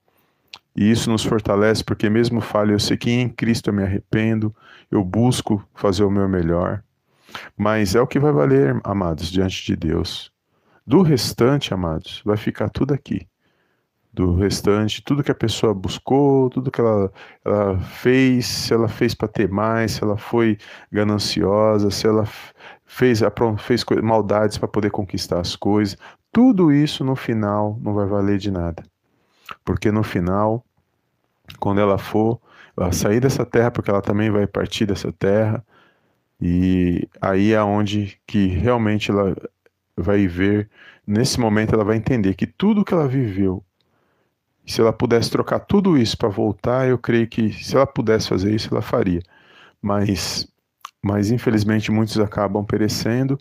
E 0.75 0.89
isso 0.91 1.09
nos 1.09 1.23
fortalece, 1.23 1.83
porque 1.83 2.09
mesmo 2.09 2.41
falha, 2.41 2.71
eu 2.73 2.79
sei 2.79 2.97
que 2.97 3.11
em 3.11 3.29
Cristo 3.29 3.69
eu 3.69 3.73
me 3.73 3.83
arrependo, 3.83 4.55
eu 4.91 5.03
busco 5.03 5.63
fazer 5.75 6.03
o 6.03 6.11
meu 6.11 6.27
melhor. 6.29 6.83
Mas 7.57 7.95
é 7.95 8.01
o 8.01 8.07
que 8.07 8.19
vai 8.19 8.31
valer, 8.33 8.79
amados, 8.83 9.31
diante 9.31 9.65
de 9.65 9.75
Deus. 9.75 10.31
Do 10.87 11.01
restante, 11.03 11.73
amados, 11.73 12.21
vai 12.25 12.37
ficar 12.37 12.69
tudo 12.69 12.93
aqui. 12.93 13.27
Do 14.13 14.35
restante, 14.35 15.03
tudo 15.03 15.23
que 15.23 15.31
a 15.31 15.35
pessoa 15.35 15.73
buscou, 15.73 16.49
tudo 16.49 16.71
que 16.71 16.81
ela, 16.81 17.11
ela 17.45 17.79
fez, 17.81 18.47
se 18.47 18.73
ela 18.73 18.87
fez 18.89 19.13
para 19.15 19.27
ter 19.27 19.49
mais, 19.49 19.93
se 19.93 20.03
ela 20.03 20.17
foi 20.17 20.57
gananciosa, 20.91 21.91
se 21.91 22.07
ela 22.07 22.25
fez, 22.89 23.21
fez 23.59 23.85
maldades 24.01 24.57
para 24.57 24.67
poder 24.67 24.89
conquistar 24.89 25.39
as 25.39 25.55
coisas, 25.55 25.95
tudo 26.31 26.71
isso 26.73 27.03
no 27.03 27.15
final 27.15 27.79
não 27.81 27.93
vai 27.93 28.07
valer 28.07 28.39
de 28.39 28.49
nada. 28.49 28.83
Porque 29.63 29.91
no 29.91 30.03
final, 30.03 30.65
quando 31.59 31.79
ela 31.79 31.99
for 31.99 32.41
ela 32.75 32.91
sair 32.91 33.19
dessa 33.19 33.45
terra, 33.45 33.69
porque 33.69 33.91
ela 33.91 34.01
também 34.01 34.31
vai 34.31 34.47
partir 34.47 34.87
dessa 34.87 35.11
terra, 35.11 35.63
e 36.41 37.07
aí 37.21 37.53
é 37.53 37.61
onde 37.61 38.19
que 38.25 38.47
realmente 38.47 39.11
ela 39.11 39.35
vai 39.95 40.27
ver, 40.27 40.67
nesse 41.05 41.39
momento 41.39 41.75
ela 41.75 41.83
vai 41.83 41.97
entender 41.97 42.33
que 42.33 42.47
tudo 42.47 42.83
que 42.83 42.93
ela 42.93 43.07
viveu, 43.07 43.63
se 44.65 44.81
ela 44.81 44.93
pudesse 44.93 45.29
trocar 45.29 45.59
tudo 45.59 45.97
isso 45.97 46.17
para 46.17 46.29
voltar, 46.29 46.87
eu 46.87 46.97
creio 46.97 47.27
que 47.27 47.51
se 47.53 47.75
ela 47.75 47.85
pudesse 47.85 48.29
fazer 48.29 48.53
isso, 48.53 48.69
ela 48.71 48.81
faria. 48.81 49.21
Mas, 49.81 50.47
mas 51.01 51.31
infelizmente 51.31 51.91
muitos 51.91 52.19
acabam 52.19 52.63
perecendo 52.63 53.37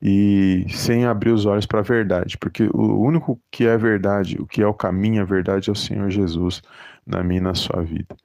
e 0.00 0.64
sem 0.68 1.04
abrir 1.04 1.32
os 1.32 1.44
olhos 1.44 1.66
para 1.66 1.80
a 1.80 1.82
verdade, 1.82 2.38
porque 2.38 2.68
o 2.72 3.00
único 3.00 3.40
que 3.50 3.66
é 3.66 3.76
verdade, 3.76 4.36
o 4.40 4.46
que 4.46 4.62
é 4.62 4.66
o 4.66 4.74
caminho, 4.74 5.22
a 5.22 5.24
verdade 5.24 5.68
é 5.68 5.72
o 5.72 5.76
Senhor 5.76 6.08
Jesus 6.10 6.62
na 7.06 7.22
minha 7.22 7.40
e 7.40 7.42
na 7.42 7.54
sua 7.54 7.82
vida. 7.82 8.16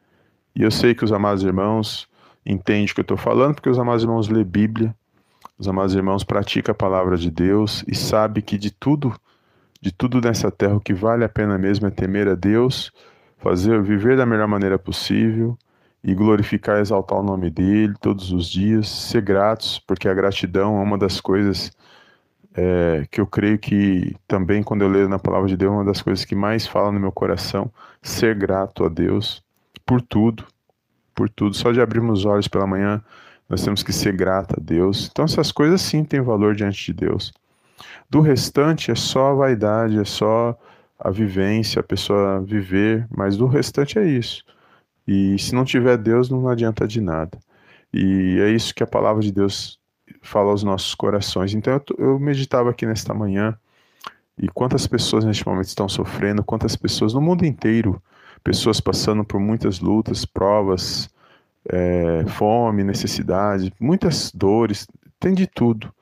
E 0.56 0.62
eu 0.62 0.70
sei 0.70 0.94
que 0.94 1.04
os 1.04 1.12
amados 1.12 1.44
irmãos 1.44 2.08
entendem 2.46 2.86
o 2.86 2.94
que 2.94 3.00
eu 3.00 3.04
estou 3.04 3.18
falando, 3.18 3.56
porque 3.56 3.70
os 3.70 3.80
amados 3.80 4.04
irmãos 4.04 4.28
lê 4.28 4.44
Bíblia, 4.44 4.96
os 5.58 5.68
amados 5.68 5.96
irmãos 5.96 6.24
praticam 6.24 6.74
a 6.74 6.76
palavra 6.76 7.18
de 7.18 7.32
Deus 7.32 7.84
e 7.88 7.96
sabe 7.96 8.42
que 8.42 8.58
de 8.58 8.70
tudo, 8.70 9.16
de 9.82 9.92
tudo 9.92 10.22
nessa 10.22 10.52
terra, 10.52 10.76
o 10.76 10.82
que 10.82 10.94
vale 10.94 11.24
a 11.24 11.30
pena 11.30 11.58
mesmo 11.58 11.88
é 11.88 11.92
temer 11.92 12.28
a 12.28 12.36
Deus, 12.36 12.92
fazer 13.38 13.82
viver 13.82 14.16
da 14.16 14.26
melhor 14.26 14.48
maneira 14.48 14.78
possível 14.78 15.58
e 16.04 16.14
glorificar 16.14 16.78
e 16.78 16.82
exaltar 16.82 17.20
o 17.20 17.24
nome 17.24 17.50
dele 17.50 17.94
todos 18.02 18.32
os 18.32 18.48
dias, 18.50 18.90
ser 18.90 19.22
gratos, 19.22 19.80
porque 19.80 20.08
a 20.08 20.14
gratidão 20.14 20.80
é 20.80 20.84
uma 20.84 20.98
das 20.98 21.22
coisas 21.22 21.72
é, 22.56 23.08
que 23.10 23.22
eu 23.22 23.26
creio 23.26 23.58
que 23.58 24.16
também 24.28 24.62
quando 24.62 24.82
eu 24.82 24.90
leio 24.90 25.10
na 25.10 25.18
palavra 25.18 25.48
de 25.48 25.58
Deus, 25.58 25.72
é 25.72 25.76
uma 25.76 25.86
das 25.86 26.02
coisas 26.02 26.26
que 26.26 26.36
mais 26.36 26.68
fala 26.68 26.92
no 26.92 27.00
meu 27.00 27.12
coração, 27.12 27.72
ser 28.02 28.36
grato 28.36 28.84
a 28.86 28.90
Deus 28.90 29.44
por 29.86 30.02
tudo, 30.02 30.46
por 31.16 31.30
tudo. 31.30 31.56
Só 31.56 31.72
de 31.72 31.82
abrirmos 31.82 32.20
os 32.20 32.26
olhos 32.26 32.48
pela 32.48 32.68
manhã, 32.68 33.02
nós 33.50 33.64
temos 33.64 33.82
que 33.82 33.94
ser 33.94 34.14
grato 34.14 34.56
a 34.58 34.62
Deus. 34.62 35.10
Então 35.12 35.26
essas 35.26 35.52
coisas 35.52 35.82
sim 35.82 36.04
têm 36.04 36.22
valor 36.22 36.56
diante 36.56 36.86
de 36.86 36.94
Deus. 36.94 37.34
Do 38.10 38.22
restante 38.22 38.92
é 38.92 38.96
só 38.96 39.32
a 39.32 39.36
vaidade, 39.36 40.00
é 40.00 40.06
só 40.06 40.58
a 41.00 41.10
vivência, 41.10 41.80
a 41.80 41.84
pessoa 41.84 42.42
viver, 42.42 43.08
mas 43.10 43.36
do 43.36 43.48
restante 43.48 43.98
é 43.98 44.06
isso. 44.06 44.44
E 45.08 45.38
se 45.38 45.54
não 45.54 45.66
tiver 45.66 45.98
Deus, 45.98 46.30
não 46.30 46.48
adianta 46.48 46.88
de 46.88 47.02
nada. 47.02 47.38
E 47.94 48.40
é 48.40 48.50
isso 48.50 48.74
que 48.74 48.84
a 48.84 48.88
palavra 48.88 49.22
de 49.22 49.32
Deus 49.32 49.78
fala 50.22 50.50
aos 50.52 50.64
nossos 50.64 50.96
corações. 50.96 51.54
Então 51.54 51.80
eu, 51.98 52.20
meditava 52.20 52.70
aqui 52.70 52.86
nesta 52.86 53.14
manhã 53.14 53.58
e 54.38 54.48
quantas 54.48 54.88
pessoas 54.88 55.26
neste 55.26 55.46
momento 55.48 55.68
estão 55.68 55.88
sofrendo, 55.88 56.44
quantas 56.44 56.76
pessoas 56.76 57.14
no 57.14 57.22
mundo 57.22 57.46
inteiro, 57.46 58.02
pessoas 58.44 58.80
passando 58.80 59.24
por 59.24 59.40
muitas 59.40 59.80
lutas, 59.80 60.26
provas, 60.26 61.10
é, 61.70 62.26
fome, 62.28 62.84
necessidade, 62.84 63.72
muitas 63.80 64.32
dores, 64.32 64.88
tem 65.20 65.34
de 65.34 65.46
tudo. 65.46 65.94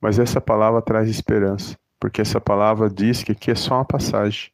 Mas 0.00 0.18
essa 0.18 0.40
palavra 0.40 0.82
traz 0.82 1.08
esperança, 1.08 1.76
porque 1.98 2.20
essa 2.20 2.40
palavra 2.40 2.90
diz 2.90 3.22
que 3.22 3.32
aqui 3.32 3.50
é 3.50 3.54
só 3.54 3.76
uma 3.76 3.84
passagem. 3.84 4.50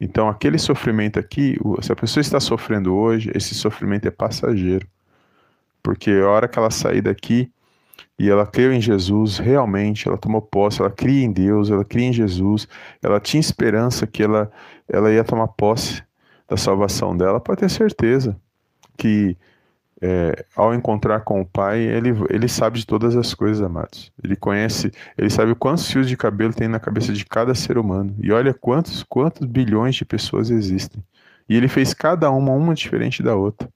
Então, 0.00 0.28
aquele 0.28 0.58
sofrimento 0.58 1.18
aqui, 1.18 1.58
se 1.82 1.92
a 1.92 1.96
pessoa 1.96 2.20
está 2.20 2.38
sofrendo 2.38 2.94
hoje, 2.94 3.32
esse 3.34 3.54
sofrimento 3.54 4.06
é 4.06 4.10
passageiro. 4.10 4.86
Porque 5.82 6.10
a 6.10 6.28
hora 6.28 6.48
que 6.48 6.58
ela 6.58 6.70
sair 6.70 7.02
daqui 7.02 7.50
e 8.18 8.28
ela 8.28 8.46
creu 8.46 8.72
em 8.72 8.80
Jesus, 8.80 9.38
realmente, 9.38 10.08
ela 10.08 10.18
tomou 10.18 10.42
posse, 10.42 10.80
ela 10.80 10.90
cria 10.90 11.24
em 11.24 11.32
Deus, 11.32 11.70
ela 11.70 11.84
cria 11.84 12.06
em 12.06 12.12
Jesus, 12.12 12.68
ela 13.02 13.20
tinha 13.20 13.40
esperança 13.40 14.06
que 14.06 14.22
ela, 14.22 14.50
ela 14.88 15.12
ia 15.12 15.22
tomar 15.22 15.48
posse 15.48 16.02
da 16.48 16.56
salvação 16.56 17.16
dela, 17.16 17.40
pode 17.40 17.60
ter 17.60 17.70
certeza 17.70 18.36
que 18.96 19.36
é, 20.00 20.44
ao 20.54 20.74
encontrar 20.74 21.20
com 21.20 21.40
o 21.40 21.46
Pai, 21.46 21.80
ele, 21.80 22.10
ele 22.30 22.48
sabe 22.48 22.78
de 22.78 22.86
todas 22.86 23.16
as 23.16 23.34
coisas, 23.34 23.62
amados. 23.62 24.12
Ele 24.22 24.36
conhece, 24.36 24.92
ele 25.16 25.30
sabe 25.30 25.54
quantos 25.54 25.90
fios 25.90 26.08
de 26.08 26.16
cabelo 26.16 26.52
tem 26.52 26.68
na 26.68 26.78
cabeça 26.78 27.12
de 27.12 27.24
cada 27.24 27.54
ser 27.54 27.78
humano. 27.78 28.14
E 28.20 28.30
olha 28.30 28.54
quantos, 28.54 29.02
quantos 29.02 29.46
bilhões 29.46 29.96
de 29.96 30.04
pessoas 30.04 30.50
existem. 30.50 31.02
E 31.48 31.56
ele 31.56 31.68
fez 31.68 31.92
cada 31.92 32.30
uma, 32.30 32.52
uma 32.52 32.74
diferente 32.74 33.22
da 33.22 33.34
outra. 33.34 33.68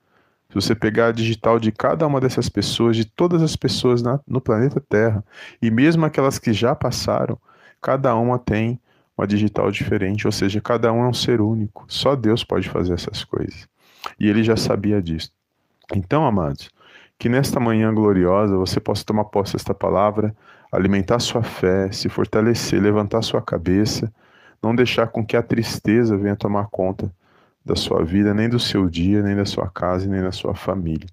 Se 0.49 0.55
você 0.55 0.75
pegar 0.75 1.09
a 1.09 1.13
digital 1.13 1.59
de 1.59 1.73
cada 1.73 2.07
uma 2.07 2.21
dessas 2.21 2.49
pessoas, 2.49 2.97
de 2.97 3.07
todas 3.07 3.43
as 3.43 3.57
pessoas 3.57 4.03
na, 4.03 4.21
no 4.27 4.41
planeta 4.41 4.81
Terra, 4.87 5.25
e 5.61 5.71
mesmo 5.71 6.05
aquelas 6.05 6.39
que 6.39 6.53
já 6.53 6.75
passaram, 6.75 7.39
cada 7.81 8.15
uma 8.15 8.39
tem 8.39 8.79
uma 9.17 9.27
digital 9.27 9.71
diferente, 9.71 10.27
ou 10.27 10.33
seja, 10.33 10.61
cada 10.61 10.93
um 10.93 11.05
é 11.05 11.09
um 11.09 11.15
ser 11.15 11.41
único. 11.41 11.85
Só 11.89 12.15
Deus 12.15 12.45
pode 12.45 12.69
fazer 12.69 12.93
essas 12.93 13.25
coisas. 13.25 13.67
E 14.21 14.29
ele 14.29 14.43
já 14.43 14.57
sabia 14.57 15.01
disso. 15.03 15.31
Então, 15.95 16.27
amados, 16.27 16.71
que 17.19 17.29
nesta 17.29 17.61
manhã 17.61 17.93
gloriosa 17.95 18.57
você 18.57 18.81
possa 18.81 19.05
tomar 19.05 19.25
posse 19.27 19.53
desta 19.53 19.75
palavra, 19.75 20.35
alimentar 20.71 21.19
sua 21.21 21.43
fé, 21.43 21.91
se 21.93 22.09
fortalecer, 22.09 22.81
levantar 22.81 23.23
sua 23.23 23.43
cabeça, 23.43 24.13
não 24.63 24.75
deixar 24.75 25.09
com 25.09 25.25
que 25.25 25.37
a 25.37 25.43
tristeza 25.43 26.17
venha 26.17 26.37
tomar 26.37 26.69
conta 26.69 27.13
da 27.65 27.77
sua 27.77 28.05
vida, 28.05 28.35
nem 28.35 28.49
do 28.49 28.59
seu 28.59 28.89
dia, 28.89 29.23
nem 29.23 29.37
da 29.37 29.45
sua 29.45 29.69
casa, 29.69 30.09
nem 30.09 30.23
da 30.23 30.33
sua 30.33 30.55
família. 30.55 31.07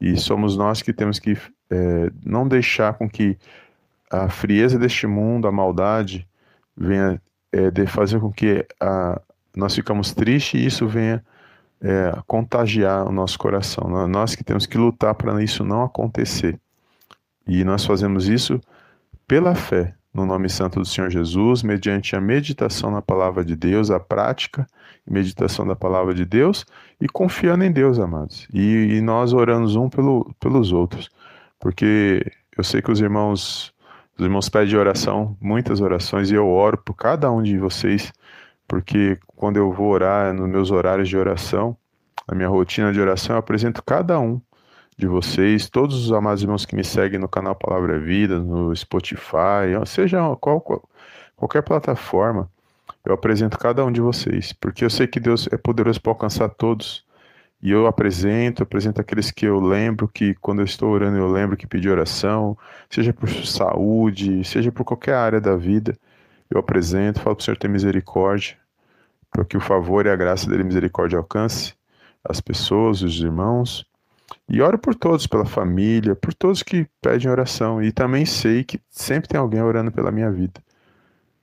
E 0.00 0.16
somos 0.16 0.56
nós 0.56 0.80
que 0.82 0.92
temos 0.92 1.18
que 1.18 1.36
é, 1.70 2.10
não 2.24 2.46
deixar 2.46 2.94
com 2.94 3.08
que 3.08 3.36
a 4.10 4.28
frieza 4.28 4.78
deste 4.78 5.06
mundo, 5.06 5.48
a 5.48 5.52
maldade, 5.52 6.26
venha 6.76 7.20
é, 7.52 7.70
de 7.70 7.86
fazer 7.86 8.20
com 8.20 8.32
que 8.32 8.66
a, 8.80 9.20
nós 9.56 9.74
ficamos 9.74 10.12
tristes 10.12 10.60
e 10.60 10.66
isso 10.66 10.86
venha 10.86 11.24
é, 11.80 12.16
contagiar 12.26 13.06
o 13.06 13.12
nosso 13.12 13.38
coração. 13.38 13.88
Nós 14.08 14.34
que 14.34 14.44
temos 14.44 14.66
que 14.66 14.78
lutar 14.78 15.14
para 15.14 15.42
isso 15.42 15.64
não 15.64 15.82
acontecer. 15.82 16.58
E 17.46 17.62
nós 17.64 17.84
fazemos 17.84 18.28
isso 18.28 18.60
pela 19.26 19.54
fé 19.54 19.94
no 20.14 20.24
nome 20.24 20.48
santo 20.48 20.78
do 20.78 20.86
Senhor 20.86 21.10
Jesus, 21.10 21.64
mediante 21.64 22.14
a 22.14 22.20
meditação 22.20 22.88
na 22.90 23.02
palavra 23.02 23.44
de 23.44 23.56
Deus, 23.56 23.90
a 23.90 23.98
prática 23.98 24.64
e 25.04 25.12
meditação 25.12 25.66
da 25.66 25.74
palavra 25.74 26.14
de 26.14 26.24
Deus 26.24 26.64
e 27.00 27.08
confiando 27.08 27.64
em 27.64 27.72
Deus, 27.72 27.98
amados. 27.98 28.46
E, 28.54 28.96
e 28.96 29.00
nós 29.00 29.32
oramos 29.32 29.74
um 29.74 29.88
pelo, 29.88 30.32
pelos 30.38 30.72
outros, 30.72 31.10
porque 31.58 32.24
eu 32.56 32.62
sei 32.62 32.80
que 32.80 32.92
os 32.92 33.00
irmãos, 33.00 33.74
os 34.16 34.24
irmãos 34.24 34.48
pedem 34.48 34.76
oração, 34.76 35.36
muitas 35.40 35.80
orações, 35.80 36.30
e 36.30 36.34
eu 36.34 36.48
oro 36.48 36.78
por 36.78 36.94
cada 36.94 37.30
um 37.32 37.42
de 37.42 37.58
vocês 37.58 38.12
porque 38.66 39.18
quando 39.26 39.56
eu 39.56 39.72
vou 39.72 39.88
orar 39.88 40.32
nos 40.32 40.48
meus 40.48 40.70
horários 40.70 41.08
de 41.08 41.16
oração, 41.16 41.76
na 42.26 42.34
minha 42.34 42.48
rotina 42.48 42.92
de 42.92 43.00
oração, 43.00 43.36
eu 43.36 43.40
apresento 43.40 43.82
cada 43.82 44.18
um 44.18 44.40
de 44.96 45.06
vocês, 45.06 45.68
todos 45.68 46.04
os 46.04 46.12
amados 46.12 46.42
irmãos 46.42 46.64
que 46.64 46.76
me 46.76 46.84
seguem 46.84 47.18
no 47.18 47.28
canal 47.28 47.54
Palavra 47.54 47.98
Vida, 47.98 48.38
no 48.38 48.74
Spotify, 48.74 49.74
seja 49.86 50.18
qual, 50.36 50.60
qual, 50.60 50.88
qualquer 51.36 51.62
plataforma, 51.62 52.48
eu 53.04 53.12
apresento 53.12 53.58
cada 53.58 53.84
um 53.84 53.92
de 53.92 54.00
vocês, 54.00 54.52
porque 54.52 54.84
eu 54.84 54.90
sei 54.90 55.06
que 55.06 55.20
Deus 55.20 55.48
é 55.52 55.56
poderoso 55.56 56.00
para 56.00 56.12
alcançar 56.12 56.48
todos. 56.48 57.04
E 57.62 57.70
eu 57.70 57.86
apresento, 57.86 58.62
apresento 58.62 59.00
aqueles 59.00 59.30
que 59.30 59.46
eu 59.46 59.58
lembro 59.58 60.06
que 60.06 60.34
quando 60.34 60.60
eu 60.60 60.64
estou 60.66 60.90
orando 60.90 61.16
eu 61.16 61.30
lembro 61.30 61.56
que 61.56 61.66
pedi 61.66 61.88
oração, 61.88 62.56
seja 62.90 63.12
por 63.12 63.28
saúde, 63.28 64.44
seja 64.44 64.70
por 64.70 64.84
qualquer 64.84 65.14
área 65.14 65.40
da 65.40 65.56
vida 65.56 65.96
eu 66.50 66.58
apresento, 66.58 67.20
falo 67.20 67.36
para 67.36 67.42
o 67.42 67.44
Senhor 67.44 67.56
ter 67.56 67.68
misericórdia, 67.68 68.56
para 69.30 69.44
que 69.44 69.56
o 69.56 69.60
favor 69.60 70.06
e 70.06 70.10
a 70.10 70.16
graça 70.16 70.48
dele 70.48 70.62
misericórdia 70.62 71.18
alcance 71.18 71.74
as 72.24 72.40
pessoas, 72.40 73.02
os 73.02 73.20
irmãos. 73.20 73.86
E 74.48 74.60
oro 74.62 74.78
por 74.78 74.94
todos, 74.94 75.26
pela 75.26 75.44
família, 75.44 76.14
por 76.14 76.32
todos 76.32 76.62
que 76.62 76.86
pedem 77.00 77.30
oração. 77.30 77.82
E 77.82 77.92
também 77.92 78.24
sei 78.24 78.64
que 78.64 78.80
sempre 78.88 79.28
tem 79.28 79.38
alguém 79.38 79.62
orando 79.62 79.92
pela 79.92 80.10
minha 80.10 80.30
vida. 80.30 80.62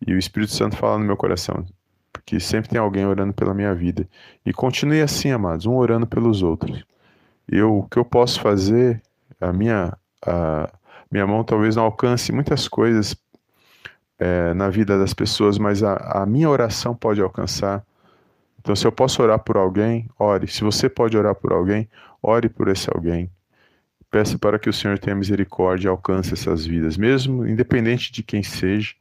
E 0.06 0.14
o 0.14 0.18
Espírito 0.18 0.54
Santo 0.54 0.76
fala 0.76 0.98
no 0.98 1.06
meu 1.06 1.16
coração, 1.16 1.64
porque 2.12 2.40
sempre 2.40 2.70
tem 2.70 2.80
alguém 2.80 3.06
orando 3.06 3.34
pela 3.34 3.54
minha 3.54 3.74
vida. 3.76 4.08
E 4.46 4.52
continue 4.52 5.02
assim, 5.02 5.30
amados, 5.32 5.66
um 5.66 5.76
orando 5.76 6.08
pelos 6.08 6.42
outros. 6.42 6.84
Eu, 7.48 7.80
o 7.80 7.88
que 7.88 7.98
eu 7.98 8.06
posso 8.06 8.42
fazer, 8.42 9.02
a 9.40 9.54
minha, 9.54 9.96
a 10.26 10.70
minha 11.12 11.28
mão 11.28 11.44
talvez 11.44 11.76
não 11.76 11.84
alcance 11.84 12.32
muitas 12.32 12.68
coisas 12.68 13.16
é, 14.22 14.54
na 14.54 14.70
vida 14.70 15.00
das 15.00 15.16
pessoas, 15.16 15.58
mas 15.58 15.82
a, 15.82 15.96
a, 16.22 16.26
minha 16.28 16.48
oração 16.48 16.96
pode 16.96 17.20
alcançar 17.20 17.84
Então, 18.60 18.76
se 18.76 18.86
eu 18.86 18.92
posso 18.92 19.24
orar 19.24 19.40
por 19.40 19.58
alguém, 19.58 20.08
ore. 20.20 20.48
Se 20.48 20.64
você 20.64 20.88
pode 20.88 21.18
orar 21.18 21.34
por 21.34 21.52
alguém, 21.52 21.90
ore 22.22 22.48
por 22.48 22.68
esse 22.68 22.88
alguém. 22.94 23.32
Peça 24.12 24.38
para 24.38 24.60
que 24.60 24.70
o 24.70 24.74
Senhor 24.74 25.00
tenha 25.00 25.16
misericórdia 25.16 25.88
e 25.88 25.90
alcance 25.90 26.34
essas 26.36 26.68
vidas, 26.68 26.98
mesmo 26.98 27.48
independente 27.48 28.12
de 28.12 28.22
quem 28.22 28.44
seja. 28.44 28.94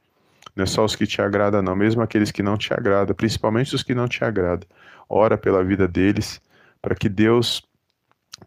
Não 0.55 0.63
é 0.63 0.65
só 0.65 0.83
os 0.83 0.95
que 0.95 1.05
te 1.05 1.21
agradam, 1.21 1.61
não, 1.61 1.75
mesmo 1.75 2.01
aqueles 2.01 2.31
que 2.31 2.41
não 2.41 2.57
te 2.57 2.73
agradam, 2.73 3.15
principalmente 3.15 3.75
os 3.75 3.83
que 3.83 3.93
não 3.93 4.07
te 4.07 4.23
agradam. 4.23 4.67
Ora 5.07 5.37
pela 5.37 5.63
vida 5.63 5.87
deles, 5.87 6.41
para 6.81 6.95
que 6.95 7.07
Deus 7.07 7.61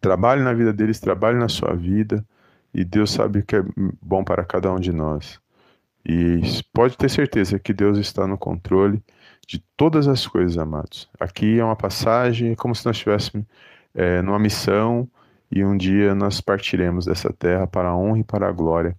trabalhe 0.01 0.43
na 0.43 0.53
vida 0.53 0.73
deles, 0.73 0.99
trabalhe 0.99 1.39
na 1.39 1.49
sua 1.49 1.73
vida, 1.75 2.25
e 2.75 2.83
Deus 2.85 3.13
sabe 3.13 3.39
o 3.39 3.45
que 3.45 3.55
é 3.55 3.65
bom 4.03 4.25
para 4.25 4.45
cada 4.45 4.73
um 4.73 4.81
de 4.81 4.91
nós. 4.91 5.44
E 6.07 6.41
pode 6.73 6.97
ter 6.97 7.09
certeza 7.09 7.59
que 7.59 7.73
Deus 7.73 7.99
está 7.99 8.27
no 8.27 8.37
controle 8.37 9.03
de 9.47 9.59
todas 9.77 10.07
as 10.07 10.27
coisas, 10.27 10.59
amados. 10.59 11.09
Aqui 11.19 11.59
é 11.59 11.65
uma 11.65 11.77
passagem, 11.77 12.53
é 12.53 12.57
como 12.57 12.75
se 12.75 12.85
nós 12.85 12.97
estivéssemos 12.97 13.47
é, 13.95 14.21
numa 14.21 14.39
missão 14.39 15.09
e 15.51 15.65
um 15.65 15.77
dia 15.77 16.15
nós 16.15 16.41
partiremos 16.41 17.07
dessa 17.07 17.33
terra 17.33 17.67
para 17.67 17.89
a 17.89 17.97
honra 17.97 18.19
e 18.19 18.25
para 18.25 18.49
a 18.49 18.53
glória 18.53 18.97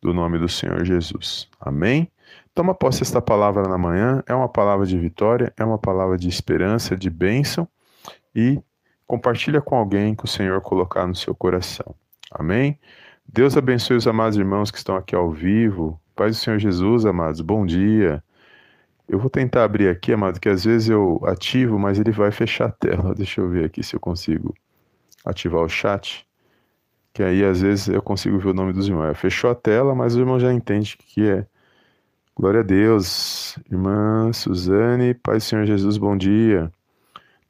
do 0.00 0.12
nome 0.12 0.38
do 0.38 0.48
Senhor 0.48 0.84
Jesus. 0.84 1.48
Amém? 1.60 2.08
Toma 2.54 2.74
posse 2.74 3.02
esta 3.02 3.20
palavra 3.20 3.62
na 3.62 3.78
manhã, 3.78 4.22
é 4.26 4.34
uma 4.34 4.48
palavra 4.48 4.86
de 4.86 4.98
vitória, 4.98 5.52
é 5.56 5.64
uma 5.64 5.78
palavra 5.78 6.18
de 6.18 6.28
esperança, 6.28 6.96
de 6.96 7.08
bênção 7.08 7.66
e 8.34 8.60
compartilha 9.06 9.60
com 9.60 9.76
alguém 9.76 10.14
que 10.14 10.24
o 10.24 10.28
Senhor 10.28 10.60
colocar 10.60 11.06
no 11.06 11.14
seu 11.14 11.34
coração. 11.34 11.94
Amém? 12.30 12.78
Deus 13.26 13.56
abençoe 13.56 13.96
os 13.96 14.06
amados 14.06 14.36
irmãos 14.36 14.70
que 14.70 14.78
estão 14.78 14.96
aqui 14.96 15.14
ao 15.14 15.30
vivo. 15.30 16.00
Paz 16.14 16.36
do 16.36 16.40
Senhor 16.42 16.58
Jesus, 16.58 17.06
amados, 17.06 17.40
bom 17.40 17.64
dia. 17.64 18.22
Eu 19.08 19.18
vou 19.18 19.30
tentar 19.30 19.64
abrir 19.64 19.88
aqui, 19.88 20.12
amado, 20.12 20.40
que 20.40 20.48
às 20.48 20.64
vezes 20.64 20.88
eu 20.88 21.20
ativo, 21.24 21.78
mas 21.78 21.98
ele 21.98 22.10
vai 22.12 22.30
fechar 22.30 22.66
a 22.68 22.72
tela. 22.72 23.14
Deixa 23.16 23.40
eu 23.40 23.48
ver 23.48 23.64
aqui 23.64 23.82
se 23.82 23.96
eu 23.96 24.00
consigo 24.00 24.54
ativar 25.24 25.62
o 25.62 25.68
chat. 25.68 26.26
Que 27.12 27.22
aí 27.22 27.44
às 27.44 27.60
vezes 27.60 27.88
eu 27.88 28.02
consigo 28.02 28.38
ver 28.38 28.50
o 28.50 28.54
nome 28.54 28.72
dos 28.72 28.88
irmãos. 28.88 29.18
Fechou 29.18 29.50
a 29.50 29.54
tela, 29.54 29.94
mas 29.94 30.14
o 30.14 30.20
irmão 30.20 30.38
já 30.38 30.52
entende 30.52 30.96
que 30.96 31.28
é. 31.28 31.46
Glória 32.34 32.60
a 32.60 32.62
Deus. 32.62 33.58
Irmã 33.70 34.32
Suzane, 34.32 35.14
Pai 35.14 35.36
do 35.36 35.42
Senhor 35.42 35.64
Jesus, 35.66 35.98
bom 35.98 36.16
dia. 36.16 36.72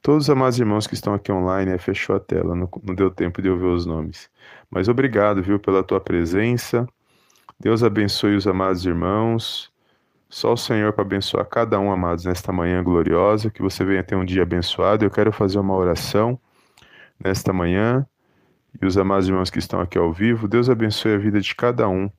Todos 0.02 0.24
os 0.24 0.30
amados 0.30 0.58
irmãos 0.58 0.86
que 0.88 0.94
estão 0.94 1.14
aqui 1.14 1.30
online, 1.30 1.78
fechou 1.78 2.16
a 2.16 2.20
tela, 2.20 2.56
não, 2.56 2.68
não 2.82 2.94
deu 2.94 3.08
tempo 3.08 3.40
de 3.40 3.46
eu 3.48 3.56
ver 3.56 3.66
os 3.66 3.86
nomes. 3.86 4.28
Mas 4.72 4.88
obrigado, 4.88 5.42
viu, 5.42 5.58
pela 5.60 5.84
tua 5.84 6.00
presença. 6.00 6.88
Deus 7.60 7.84
abençoe 7.84 8.34
os 8.34 8.46
amados 8.46 8.86
irmãos. 8.86 9.70
Só 10.30 10.54
o 10.54 10.56
Senhor 10.56 10.94
para 10.94 11.04
abençoar 11.04 11.44
cada 11.44 11.78
um, 11.78 11.92
amados, 11.92 12.24
nesta 12.24 12.50
manhã 12.50 12.82
gloriosa, 12.82 13.50
que 13.50 13.60
você 13.60 13.84
venha 13.84 14.02
ter 14.02 14.16
um 14.16 14.24
dia 14.24 14.42
abençoado. 14.42 15.04
Eu 15.04 15.10
quero 15.10 15.30
fazer 15.30 15.58
uma 15.58 15.76
oração 15.76 16.40
nesta 17.22 17.52
manhã. 17.52 18.06
E 18.80 18.86
os 18.86 18.96
amados 18.96 19.28
irmãos 19.28 19.50
que 19.50 19.58
estão 19.58 19.78
aqui 19.78 19.98
ao 19.98 20.10
vivo, 20.10 20.48
Deus 20.48 20.70
abençoe 20.70 21.12
a 21.12 21.18
vida 21.18 21.38
de 21.38 21.54
cada 21.54 21.86
um, 21.86 22.10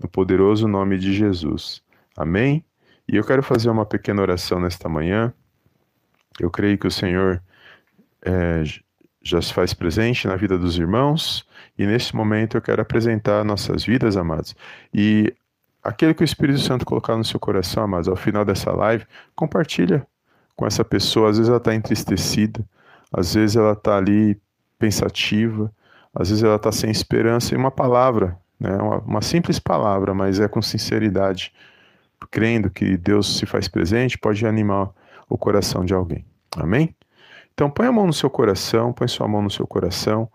no 0.00 0.08
poderoso 0.08 0.66
nome 0.66 0.96
de 0.96 1.12
Jesus. 1.12 1.82
Amém? 2.16 2.64
E 3.06 3.16
eu 3.16 3.22
quero 3.22 3.42
fazer 3.42 3.68
uma 3.68 3.84
pequena 3.84 4.22
oração 4.22 4.58
nesta 4.58 4.88
manhã. 4.88 5.30
Eu 6.40 6.50
creio 6.50 6.78
que 6.78 6.86
o 6.86 6.90
Senhor 6.90 7.42
é, 8.24 8.62
já 9.22 9.40
se 9.40 9.52
faz 9.52 9.72
presente 9.72 10.26
na 10.26 10.36
vida 10.36 10.58
dos 10.58 10.76
irmãos. 10.78 11.46
E 11.78 11.86
neste 11.86 12.14
momento 12.14 12.56
eu 12.56 12.62
quero 12.62 12.82
apresentar 12.82 13.44
nossas 13.44 13.84
vidas, 13.84 14.16
amados. 14.16 14.54
E 14.92 15.32
aquele 15.82 16.14
que 16.14 16.22
o 16.22 16.24
Espírito 16.24 16.58
Santo 16.58 16.84
colocar 16.84 17.16
no 17.16 17.24
seu 17.24 17.40
coração, 17.40 17.86
mas 17.86 18.08
ao 18.08 18.16
final 18.16 18.44
dessa 18.44 18.72
live, 18.72 19.06
compartilha 19.34 20.06
com 20.56 20.66
essa 20.66 20.84
pessoa. 20.84 21.30
Às 21.30 21.38
vezes 21.38 21.48
ela 21.48 21.58
está 21.58 21.74
entristecida, 21.74 22.64
às 23.12 23.34
vezes 23.34 23.56
ela 23.56 23.72
está 23.72 23.96
ali 23.96 24.40
pensativa, 24.78 25.72
às 26.14 26.28
vezes 26.28 26.44
ela 26.44 26.56
está 26.56 26.72
sem 26.72 26.90
esperança. 26.90 27.54
E 27.54 27.56
uma 27.56 27.70
palavra, 27.70 28.36
né, 28.58 28.76
uma, 28.76 28.98
uma 28.98 29.22
simples 29.22 29.58
palavra, 29.58 30.12
mas 30.12 30.40
é 30.40 30.48
com 30.48 30.60
sinceridade, 30.60 31.52
crendo 32.30 32.70
que 32.70 32.96
Deus 32.96 33.38
se 33.38 33.46
faz 33.46 33.68
presente, 33.68 34.18
pode 34.18 34.46
animar 34.46 34.90
o 35.28 35.38
coração 35.38 35.84
de 35.84 35.94
alguém. 35.94 36.24
Amém? 36.56 36.94
Então 37.52 37.70
põe 37.70 37.86
a 37.86 37.92
mão 37.92 38.06
no 38.06 38.12
seu 38.12 38.30
coração, 38.30 38.92
põe 38.92 39.08
sua 39.08 39.28
mão 39.28 39.42
no 39.42 39.50
seu 39.50 39.66
coração. 39.66 40.28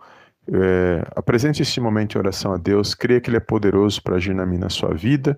É, 0.49 1.03
apresente 1.15 1.61
este 1.61 1.81
momento 1.81 2.15
em 2.15 2.19
oração 2.19 2.53
a 2.53 2.57
Deus, 2.57 2.95
creia 2.95 3.19
que 3.19 3.29
Ele 3.29 3.37
é 3.37 3.41
poderoso 3.41 4.01
para 4.01 4.15
agir 4.15 4.33
na, 4.33 4.45
minha, 4.45 4.61
na 4.61 4.69
sua 4.69 4.93
vida 4.93 5.37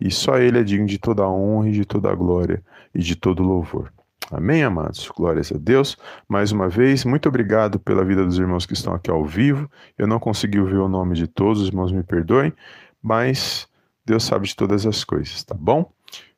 e 0.00 0.10
só 0.10 0.38
Ele 0.38 0.58
é 0.58 0.62
digno 0.62 0.86
de 0.86 0.98
toda 0.98 1.22
a 1.22 1.30
honra 1.30 1.68
e 1.68 1.72
de 1.72 1.84
toda 1.84 2.10
a 2.10 2.14
glória 2.14 2.62
e 2.94 3.00
de 3.00 3.16
todo 3.16 3.42
louvor. 3.42 3.92
Amém, 4.30 4.62
amados? 4.62 5.08
Glórias 5.14 5.52
a 5.52 5.58
Deus. 5.58 5.96
Mais 6.28 6.50
uma 6.50 6.68
vez, 6.68 7.04
muito 7.04 7.28
obrigado 7.28 7.78
pela 7.78 8.04
vida 8.04 8.24
dos 8.24 8.38
irmãos 8.38 8.64
que 8.64 8.72
estão 8.72 8.94
aqui 8.94 9.10
ao 9.10 9.24
vivo. 9.24 9.70
Eu 9.98 10.06
não 10.06 10.18
consegui 10.18 10.58
ouvir 10.58 10.78
o 10.78 10.88
nome 10.88 11.14
de 11.14 11.26
todos, 11.26 11.60
os 11.60 11.68
irmãos 11.68 11.92
me 11.92 12.02
perdoem, 12.02 12.52
mas 13.02 13.68
Deus 14.04 14.24
sabe 14.24 14.46
de 14.46 14.56
todas 14.56 14.86
as 14.86 15.04
coisas, 15.04 15.42
tá 15.44 15.54
bom? 15.54 15.92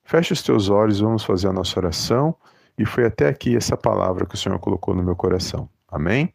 Feche 0.04 0.32
os 0.32 0.42
teus 0.42 0.68
olhos, 0.68 1.00
vamos 1.00 1.24
fazer 1.24 1.48
a 1.48 1.52
nossa 1.52 1.78
oração. 1.78 2.34
E 2.78 2.84
foi 2.84 3.06
até 3.06 3.28
aqui 3.28 3.56
essa 3.56 3.76
palavra 3.76 4.26
que 4.26 4.34
o 4.34 4.38
Senhor 4.38 4.58
colocou 4.58 4.94
no 4.94 5.02
meu 5.02 5.16
coração. 5.16 5.68
Amém? 5.88 6.32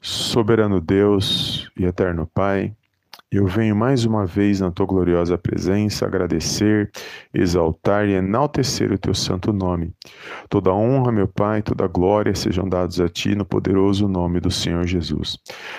Soberano 0.00 0.80
Deus 0.80 1.70
e 1.76 1.84
eterno 1.84 2.26
Pai, 2.26 2.76
eu 3.38 3.46
venho 3.46 3.74
mais 3.74 4.04
uma 4.04 4.26
vez 4.26 4.60
na 4.60 4.70
tua 4.70 4.84
gloriosa 4.84 5.38
presença 5.38 6.04
agradecer, 6.04 6.90
exaltar 7.32 8.06
e 8.06 8.12
enaltecer 8.12 8.92
o 8.92 8.98
teu 8.98 9.14
santo 9.14 9.54
nome. 9.54 9.90
Toda 10.50 10.70
honra, 10.70 11.10
meu 11.10 11.26
Pai, 11.26 11.62
toda 11.62 11.86
glória 11.86 12.34
sejam 12.34 12.68
dados 12.68 13.00
a 13.00 13.08
ti 13.08 13.34
no 13.34 13.46
poderoso 13.46 14.06
nome 14.06 14.38
do 14.38 14.50
Senhor 14.50 14.86
Jesus. 14.86 15.38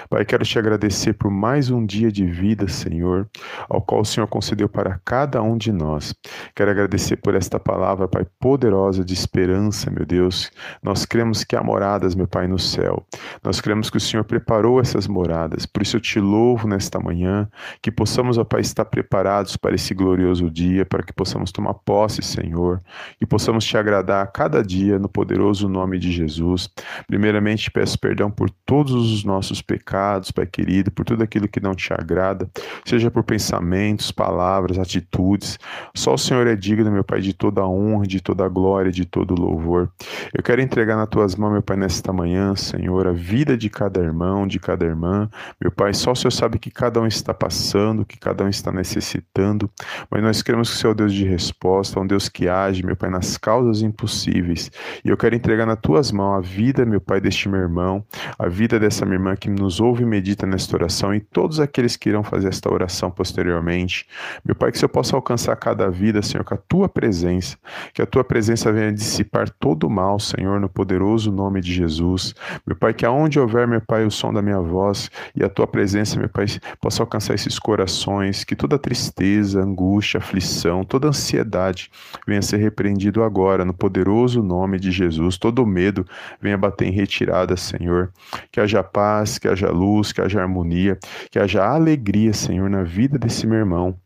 Pai, 0.10 0.26
quero 0.26 0.44
te 0.44 0.58
agradecer 0.58 1.14
por 1.14 1.30
mais 1.30 1.70
um 1.70 1.86
dia 1.86 2.12
de 2.12 2.26
vida, 2.26 2.68
Senhor, 2.68 3.30
ao 3.70 3.82
qual 3.82 4.02
o 4.02 4.06
Senhor 4.06 4.26
concedeu 4.26 4.68
para 4.68 5.00
cada 5.06 5.40
um 5.42 5.56
de 5.56 5.72
nós. 5.72 6.16
Quero 6.56 6.72
agradecer 6.72 7.18
por 7.18 7.36
esta 7.36 7.60
palavra, 7.60 8.08
Pai, 8.08 8.26
poderosa 8.40 9.06
de 9.06 9.14
esperança, 9.14 9.92
meu 9.92 10.08
Deus. 10.08 10.52
Nós 10.82 11.06
cremos 11.06 11.44
que 11.44 11.56
há 11.56 11.62
moradas, 11.62 12.16
meu 12.16 12.28
Pai, 12.28 12.48
no 12.48 12.58
céu. 12.58 13.06
Nós 13.44 13.62
cremos 13.62 13.92
que 13.92 13.98
o 13.98 14.02
Senhor 14.02 14.24
preparou 14.24 14.82
essas 14.82 15.08
moradas. 15.08 15.68
Por 15.68 15.84
isso 15.84 15.98
eu 15.98 16.02
te 16.02 16.20
louvo 16.20 16.68
nesta 16.68 17.00
manhã 17.00 17.43
que 17.82 17.92
possamos, 17.92 18.38
ó 18.38 18.44
Pai, 18.44 18.62
estar 18.62 18.86
preparados 18.86 19.58
para 19.58 19.76
esse 19.76 19.94
glorioso 19.94 20.50
dia, 20.50 20.86
para 20.86 21.04
que 21.04 21.14
possamos 21.14 21.52
tomar 21.52 21.74
posse, 21.74 22.22
Senhor, 22.22 22.82
e 23.20 23.26
possamos 23.26 23.66
te 23.66 23.78
agradar 23.78 24.24
a 24.24 24.28
cada 24.28 24.64
dia 24.64 25.00
no 25.00 25.10
poderoso 25.10 25.68
nome 25.68 26.00
de 26.00 26.12
Jesus. 26.12 26.70
Primeiramente, 27.08 27.72
peço 27.72 27.98
perdão 28.00 28.30
por 28.30 28.50
todos 28.50 28.94
os 28.94 29.24
nossos 29.24 29.62
pecados, 29.62 30.32
Pai 30.32 30.46
querido, 30.46 30.92
por 30.92 31.06
tudo 31.06 31.24
aquilo 31.24 31.48
que 31.48 31.60
não 31.60 31.74
te 31.74 31.94
agrada, 31.94 32.50
seja 32.86 33.10
por 33.10 33.24
pensamentos, 33.24 34.12
palavras, 34.12 34.78
atitudes. 34.78 35.58
Só 35.96 36.14
o 36.14 36.18
Senhor 36.18 36.48
é 36.48 36.56
digno, 36.56 36.92
meu 36.92 37.04
Pai, 37.04 37.22
de 37.22 37.34
toda 37.34 37.62
a 37.62 37.68
honra, 37.68 38.06
de 38.06 38.22
toda 38.22 38.46
a 38.46 38.50
glória, 38.50 38.92
de 38.92 39.06
todo 39.06 39.32
o 39.32 39.40
louvor. 39.40 39.90
Eu 40.34 40.44
quero 40.44 40.62
entregar 40.62 40.96
nas 40.96 41.10
tuas 41.10 41.36
mãos, 41.36 41.52
meu 41.52 41.62
Pai, 41.62 41.78
nesta 41.78 42.14
manhã, 42.14 42.56
Senhor, 42.56 43.08
a 43.08 43.12
vida 43.12 43.58
de 43.58 43.70
cada 43.70 44.00
irmão, 44.00 44.48
de 44.48 44.60
cada 44.60 44.86
irmã. 44.86 45.30
Meu 45.62 45.72
Pai, 45.72 45.94
só 45.94 46.12
o 46.12 46.16
Senhor 46.16 46.32
sabe 46.32 46.60
que 46.60 46.72
cada 46.72 47.00
um 47.00 47.08
está 47.08 47.33
está 47.34 47.46
passando, 47.46 48.06
que 48.06 48.18
cada 48.18 48.44
um 48.44 48.48
está 48.48 48.72
necessitando, 48.72 49.70
mas 50.10 50.22
nós 50.22 50.42
queremos 50.42 50.70
que 50.70 50.76
o 50.76 50.80
Senhor 50.80 50.92
é 50.92 50.94
um 50.94 50.98
Deus 50.98 51.14
de 51.14 51.26
resposta, 51.26 52.00
um 52.00 52.08
Deus 52.08 52.30
que 52.30 52.48
age, 52.48 52.86
meu 52.86 52.96
Pai, 52.96 53.10
nas 53.10 53.38
causas 53.38 53.82
impossíveis. 53.82 54.72
E 55.04 55.10
eu 55.10 55.18
quero 55.18 55.36
entregar 55.36 55.66
nas 55.66 55.80
tuas 55.82 56.12
mãos 56.12 56.38
a 56.38 56.42
vida, 56.42 56.86
meu 56.86 57.02
Pai, 57.02 57.20
deste 57.20 57.50
meu 57.50 57.60
irmão, 57.60 58.06
a 58.38 58.48
vida 58.48 58.80
dessa 58.80 59.06
minha 59.06 59.16
irmã 59.16 59.36
que 59.36 59.50
nos 59.50 59.80
ouve 59.80 60.04
e 60.04 60.06
medita 60.06 60.46
nesta 60.46 60.76
oração 60.76 61.14
e 61.14 61.20
todos 61.20 61.60
aqueles 61.60 61.98
que 61.98 62.10
irão 62.10 62.24
fazer 62.24 62.50
esta 62.50 62.72
oração 62.72 63.10
posteriormente. 63.10 64.08
Meu 64.46 64.56
Pai, 64.56 64.72
que 64.72 64.78
o 64.78 64.80
Senhor 64.80 64.90
possa 64.90 65.16
alcançar 65.16 65.56
cada 65.56 65.90
vida, 65.90 66.22
Senhor, 66.22 66.44
com 66.44 66.54
a 66.54 66.58
tua 66.58 66.88
presença, 66.88 67.58
que 67.94 68.02
a 68.02 68.06
tua 68.06 68.24
presença 68.24 68.72
venha 68.72 68.92
dissipar 68.94 69.50
todo 69.50 69.88
o 69.88 69.90
mal, 69.90 70.20
Senhor, 70.20 70.60
no 70.60 70.70
poderoso 70.70 71.32
nome 71.32 71.62
de 71.62 71.74
Jesus. 71.74 72.34
Meu 72.66 72.76
Pai, 72.76 72.94
que 72.94 73.06
aonde 73.06 73.40
houver, 73.40 73.68
meu 73.68 73.82
Pai, 73.82 74.06
o 74.06 74.12
som 74.12 74.32
da 74.32 74.42
minha 74.42 74.60
voz 74.60 75.10
e 75.36 75.44
a 75.44 75.50
tua 75.50 75.66
presença, 75.66 76.20
meu 76.20 76.30
Pai, 76.30 76.46
possa 76.80 77.02
alcançar 77.02 77.23
alcançar 77.24 77.36
esses 77.36 77.58
corações, 77.58 78.44
que 78.44 78.56
toda 78.56 78.78
tristeza, 78.78 79.62
angústia, 79.62 80.18
aflição, 80.18 80.84
toda 80.84 81.08
ansiedade 81.08 81.90
venha 82.28 82.42
ser 82.42 82.58
repreendido 82.58 83.24
agora, 83.24 83.64
no 83.64 83.74
poderoso 83.74 84.44
nome 84.44 84.80
de 84.80 84.92
Jesus. 84.92 85.38
Todo 85.38 85.66
medo 85.66 86.06
venha 86.42 86.58
bater 86.58 86.88
em 86.88 86.92
retirada, 86.92 87.56
Senhor. 87.56 88.12
Que 88.52 88.60
haja 88.60 88.84
paz, 88.84 89.38
que 89.38 89.48
haja 89.48 89.70
luz, 89.70 90.12
que 90.12 90.22
haja 90.22 90.42
harmonia, 90.42 90.98
que 91.32 91.40
haja 91.40 91.64
alegria, 91.64 92.34
Senhor, 92.34 92.70
na 92.70 92.84
vida 92.84 93.18
desse 93.18 93.48
meu 93.48 93.60
irmão 93.60 93.98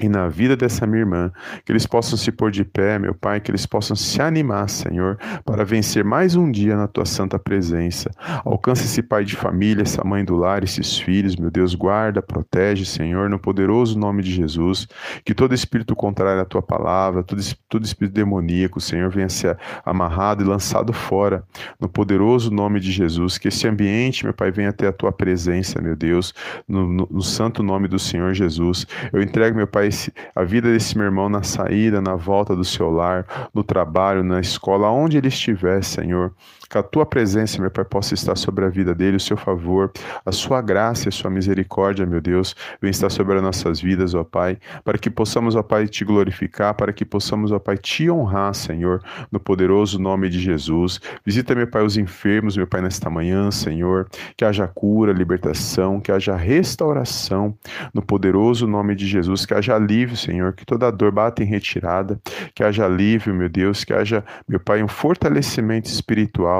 e 0.00 0.08
na 0.08 0.26
vida 0.28 0.56
dessa 0.56 0.88
minha 0.88 1.02
irmã, 1.02 1.30
que 1.64 1.70
eles 1.70 1.86
possam 1.86 2.18
se 2.18 2.32
pôr 2.32 2.50
de 2.50 2.64
pé, 2.64 2.98
meu 2.98 3.14
Pai, 3.14 3.40
que 3.40 3.48
eles 3.48 3.64
possam 3.64 3.94
se 3.94 4.20
animar, 4.20 4.68
Senhor, 4.68 5.16
para 5.44 5.64
vencer 5.64 6.04
mais 6.04 6.34
um 6.34 6.50
dia 6.50 6.76
na 6.76 6.88
tua 6.88 7.04
santa 7.04 7.38
presença. 7.38 8.10
Alcança 8.44 8.82
esse 8.82 9.00
pai 9.04 9.24
de 9.24 9.36
família, 9.36 9.82
essa 9.82 10.02
mãe 10.02 10.24
do 10.24 10.34
lar, 10.34 10.64
esses 10.64 10.98
filhos, 10.98 11.36
meu 11.36 11.48
Deus, 11.48 11.76
guarda, 11.76 12.20
protege, 12.20 12.84
Senhor, 12.84 13.30
no 13.30 13.38
poderoso 13.38 13.96
nome 13.96 14.20
de 14.24 14.32
Jesus. 14.32 14.88
Que 15.24 15.32
todo 15.32 15.54
espírito 15.54 15.94
contrário 15.94 16.42
à 16.42 16.44
tua 16.44 16.60
palavra, 16.60 17.22
todo, 17.22 17.40
todo 17.68 17.84
espírito 17.84 18.14
demoníaco, 18.14 18.80
Senhor, 18.80 19.08
venha 19.10 19.28
ser 19.28 19.56
amarrado 19.84 20.42
e 20.42 20.46
lançado 20.46 20.92
fora, 20.92 21.44
no 21.78 21.88
poderoso 21.88 22.50
nome 22.50 22.80
de 22.80 22.90
Jesus. 22.90 23.38
Que 23.38 23.46
esse 23.46 23.68
ambiente, 23.68 24.24
meu 24.24 24.34
Pai, 24.34 24.50
venha 24.50 24.70
até 24.70 24.88
a 24.88 24.92
tua 24.92 25.12
presença, 25.12 25.80
meu 25.80 25.94
Deus, 25.94 26.34
no, 26.66 26.84
no, 26.92 27.08
no 27.08 27.22
santo 27.22 27.62
nome 27.62 27.86
do 27.86 27.98
Senhor 28.00 28.34
Jesus. 28.34 28.88
Eu 29.12 29.22
entrego, 29.22 29.56
meu 29.56 29.68
Pai, 29.68 29.83
Pai, 29.84 29.90
a 30.34 30.44
vida 30.44 30.72
desse 30.72 30.96
meu 30.96 31.04
irmão 31.04 31.28
na 31.28 31.42
saída, 31.42 32.00
na 32.00 32.16
volta 32.16 32.56
do 32.56 32.64
seu 32.64 32.90
lar, 32.90 33.50
no 33.52 33.62
trabalho, 33.62 34.24
na 34.24 34.40
escola, 34.40 34.90
onde 34.90 35.18
ele 35.18 35.28
estiver, 35.28 35.84
Senhor. 35.84 36.32
Que 36.68 36.78
a 36.78 36.82
tua 36.82 37.04
presença, 37.04 37.60
meu 37.60 37.70
Pai, 37.70 37.84
possa 37.84 38.14
estar 38.14 38.36
sobre 38.36 38.64
a 38.64 38.68
vida 38.68 38.94
dele, 38.94 39.16
o 39.16 39.20
seu 39.20 39.36
favor, 39.36 39.92
a 40.24 40.32
sua 40.32 40.60
graça 40.62 41.06
e 41.06 41.08
a 41.08 41.12
sua 41.12 41.30
misericórdia, 41.30 42.06
meu 42.06 42.20
Deus, 42.20 42.54
vem 42.80 42.90
estar 42.90 43.10
sobre 43.10 43.36
as 43.36 43.42
nossas 43.42 43.80
vidas, 43.80 44.14
ó 44.14 44.24
Pai, 44.24 44.58
para 44.84 44.98
que 44.98 45.10
possamos, 45.10 45.54
ó 45.56 45.62
Pai, 45.62 45.86
te 45.86 46.04
glorificar, 46.04 46.74
para 46.74 46.92
que 46.92 47.04
possamos, 47.04 47.52
ó 47.52 47.58
Pai, 47.58 47.76
te 47.76 48.10
honrar, 48.10 48.54
Senhor, 48.54 49.02
no 49.30 49.38
poderoso 49.38 49.98
nome 49.98 50.28
de 50.28 50.40
Jesus. 50.40 51.00
Visita, 51.24 51.54
meu 51.54 51.66
Pai, 51.66 51.84
os 51.84 51.96
enfermos, 51.96 52.56
meu 52.56 52.66
Pai, 52.66 52.80
nesta 52.80 53.10
manhã, 53.10 53.50
Senhor, 53.50 54.08
que 54.36 54.44
haja 54.44 54.66
cura, 54.66 55.12
libertação, 55.12 56.00
que 56.00 56.10
haja 56.10 56.34
restauração, 56.36 57.56
no 57.92 58.02
poderoso 58.02 58.66
nome 58.66 58.94
de 58.94 59.06
Jesus, 59.06 59.44
que 59.44 59.54
haja 59.54 59.74
alívio, 59.74 60.16
Senhor, 60.16 60.52
que 60.52 60.64
toda 60.64 60.90
dor 60.90 61.12
bata 61.12 61.42
em 61.42 61.46
retirada, 61.46 62.20
que 62.54 62.62
haja 62.62 62.84
alívio, 62.84 63.34
meu 63.34 63.48
Deus, 63.48 63.84
que 63.84 63.92
haja, 63.92 64.24
meu 64.48 64.60
Pai, 64.60 64.82
um 64.82 64.88
fortalecimento 64.88 65.88
espiritual 65.88 66.53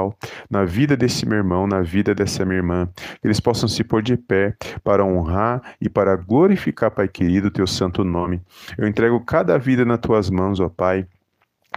na 0.49 0.65
vida 0.65 0.95
desse 0.97 1.25
meu 1.25 1.37
irmão, 1.37 1.67
na 1.67 1.81
vida 1.81 2.13
dessa 2.13 2.45
minha 2.45 2.57
irmã. 2.57 2.89
Que 3.21 3.27
eles 3.27 3.39
possam 3.39 3.67
se 3.69 3.83
pôr 3.83 4.01
de 4.01 4.17
pé 4.17 4.55
para 4.83 5.05
honrar 5.05 5.61
e 5.79 5.89
para 5.89 6.15
glorificar, 6.15 6.91
Pai 6.91 7.07
querido, 7.07 7.47
o 7.47 7.51
teu 7.51 7.67
santo 7.67 8.03
nome. 8.03 8.41
Eu 8.77 8.87
entrego 8.87 9.19
cada 9.21 9.57
vida 9.57 9.85
nas 9.85 9.99
tuas 9.99 10.29
mãos, 10.29 10.59
ó 10.59 10.69
Pai 10.69 11.07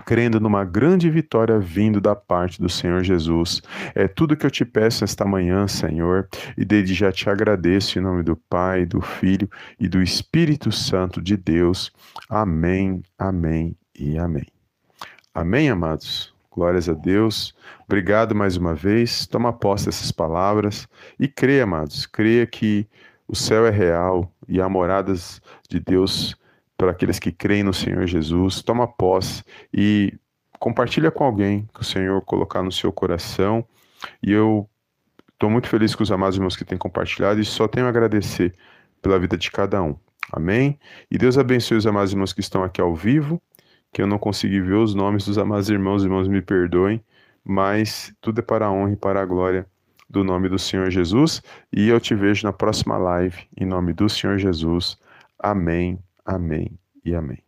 crendo 0.05 0.41
numa 0.41 0.65
grande 0.65 1.11
vitória 1.11 1.59
vindo 1.59 2.01
da 2.01 2.15
parte 2.15 2.61
do 2.61 2.69
Senhor 2.69 3.03
Jesus. 3.03 3.61
É 3.95 4.07
tudo 4.07 4.37
que 4.37 4.47
eu 4.47 4.51
te 4.51 4.65
peço 4.65 5.05
esta 5.05 5.25
manhã, 5.25 5.67
Senhor, 5.67 6.29
e 6.57 6.65
desde 6.65 6.95
já 6.95 7.13
te 7.13 7.29
agradeço 7.29 7.99
em 7.99 8.03
nome 8.03 8.23
do 8.23 8.37
Pai, 8.37 8.87
do 8.87 9.01
Filho 9.01 9.49
e 9.79 9.89
do 9.89 10.03
Espírito 10.03 10.71
Santo 10.73 11.21
de 11.21 11.37
Deus. 11.37 11.93
Amém, 12.29 13.03
amém 13.19 13.77
e 13.99 14.19
amém. 14.19 14.47
Amém, 15.35 15.71
amados. 15.71 16.38
Glórias 16.59 16.89
a 16.89 16.93
Deus. 16.93 17.55
Obrigado 17.87 18.35
mais 18.35 18.57
uma 18.57 18.75
vez. 18.75 19.25
Toma 19.29 19.53
posse 19.53 19.87
dessas 19.87 20.11
palavras 20.11 20.89
e 21.17 21.29
creia, 21.29 21.63
amados. 21.63 22.05
Creia 22.05 22.45
que 22.49 22.85
o 23.29 23.37
céu 23.37 23.65
é 23.65 23.71
real 23.71 24.29
e 24.49 24.61
há 24.61 24.69
moradas 24.69 25.41
de 25.69 25.79
Deus 25.79 26.35
para 26.77 26.91
aqueles 26.91 27.21
que 27.21 27.31
creem 27.31 27.63
no 27.63 27.73
Senhor 27.73 28.05
Jesus. 28.09 28.61
Toma 28.61 28.89
posse 28.89 29.45
e 29.73 30.13
compartilha 30.59 31.13
com 31.13 31.23
alguém 31.23 31.69
que 31.73 31.81
o 31.81 31.85
Senhor 31.85 32.21
colocar 32.23 32.61
no 32.61 32.73
seu 32.73 32.93
coração. 32.93 33.65
E 34.21 34.33
eu 34.33 34.69
estou 35.33 35.49
muito 35.49 35.69
feliz 35.69 35.95
com 35.95 36.03
os 36.03 36.11
amados 36.11 36.35
irmãos 36.35 36.57
que 36.57 36.65
têm 36.65 36.77
compartilhado 36.77 37.39
e 37.39 37.45
só 37.45 37.69
tenho 37.69 37.87
a 37.87 37.89
agradecer 37.89 38.53
pela 39.01 39.17
vida 39.17 39.39
de 39.39 39.49
cada 39.53 39.81
um. 39.81 39.95
Amém? 40.33 40.77
E 41.09 41.17
Deus 41.17 41.39
abençoe 41.39 41.77
os 41.77 41.87
amados 41.87 42.11
irmãos 42.11 42.33
que 42.33 42.41
estão 42.41 42.65
aqui 42.65 42.81
ao 42.81 42.97
vivo 42.97 43.41
que 43.93 44.03
eu 44.03 44.07
não 44.07 44.19
consegui 44.19 44.61
ver 44.61 44.75
os 44.75 44.95
nomes 44.95 45.25
dos 45.27 45.39
amados 45.39 45.69
irmãos, 45.71 46.05
irmãos 46.05 46.29
me 46.29 46.43
perdoem, 46.43 47.03
mas 47.45 48.15
tudo 48.21 48.41
é 48.41 48.43
para 48.43 48.67
a 48.67 48.73
honra 48.73 48.93
e 48.93 48.97
para 48.97 49.21
a 49.21 49.27
glória 49.27 49.67
do 50.09 50.25
nome 50.25 50.49
do 50.49 50.59
Senhor 50.59 50.91
Jesus, 50.91 51.43
e 51.73 51.89
eu 51.89 52.01
te 52.01 52.15
vejo 52.15 52.47
na 52.47 52.53
próxima 52.53 52.97
live, 52.97 53.47
em 53.57 53.67
nome 53.67 53.93
do 53.93 54.09
Senhor 54.09 54.39
Jesus. 54.39 54.99
Amém, 55.39 55.99
amém 56.25 56.79
e 57.05 57.15
amém. 57.15 57.48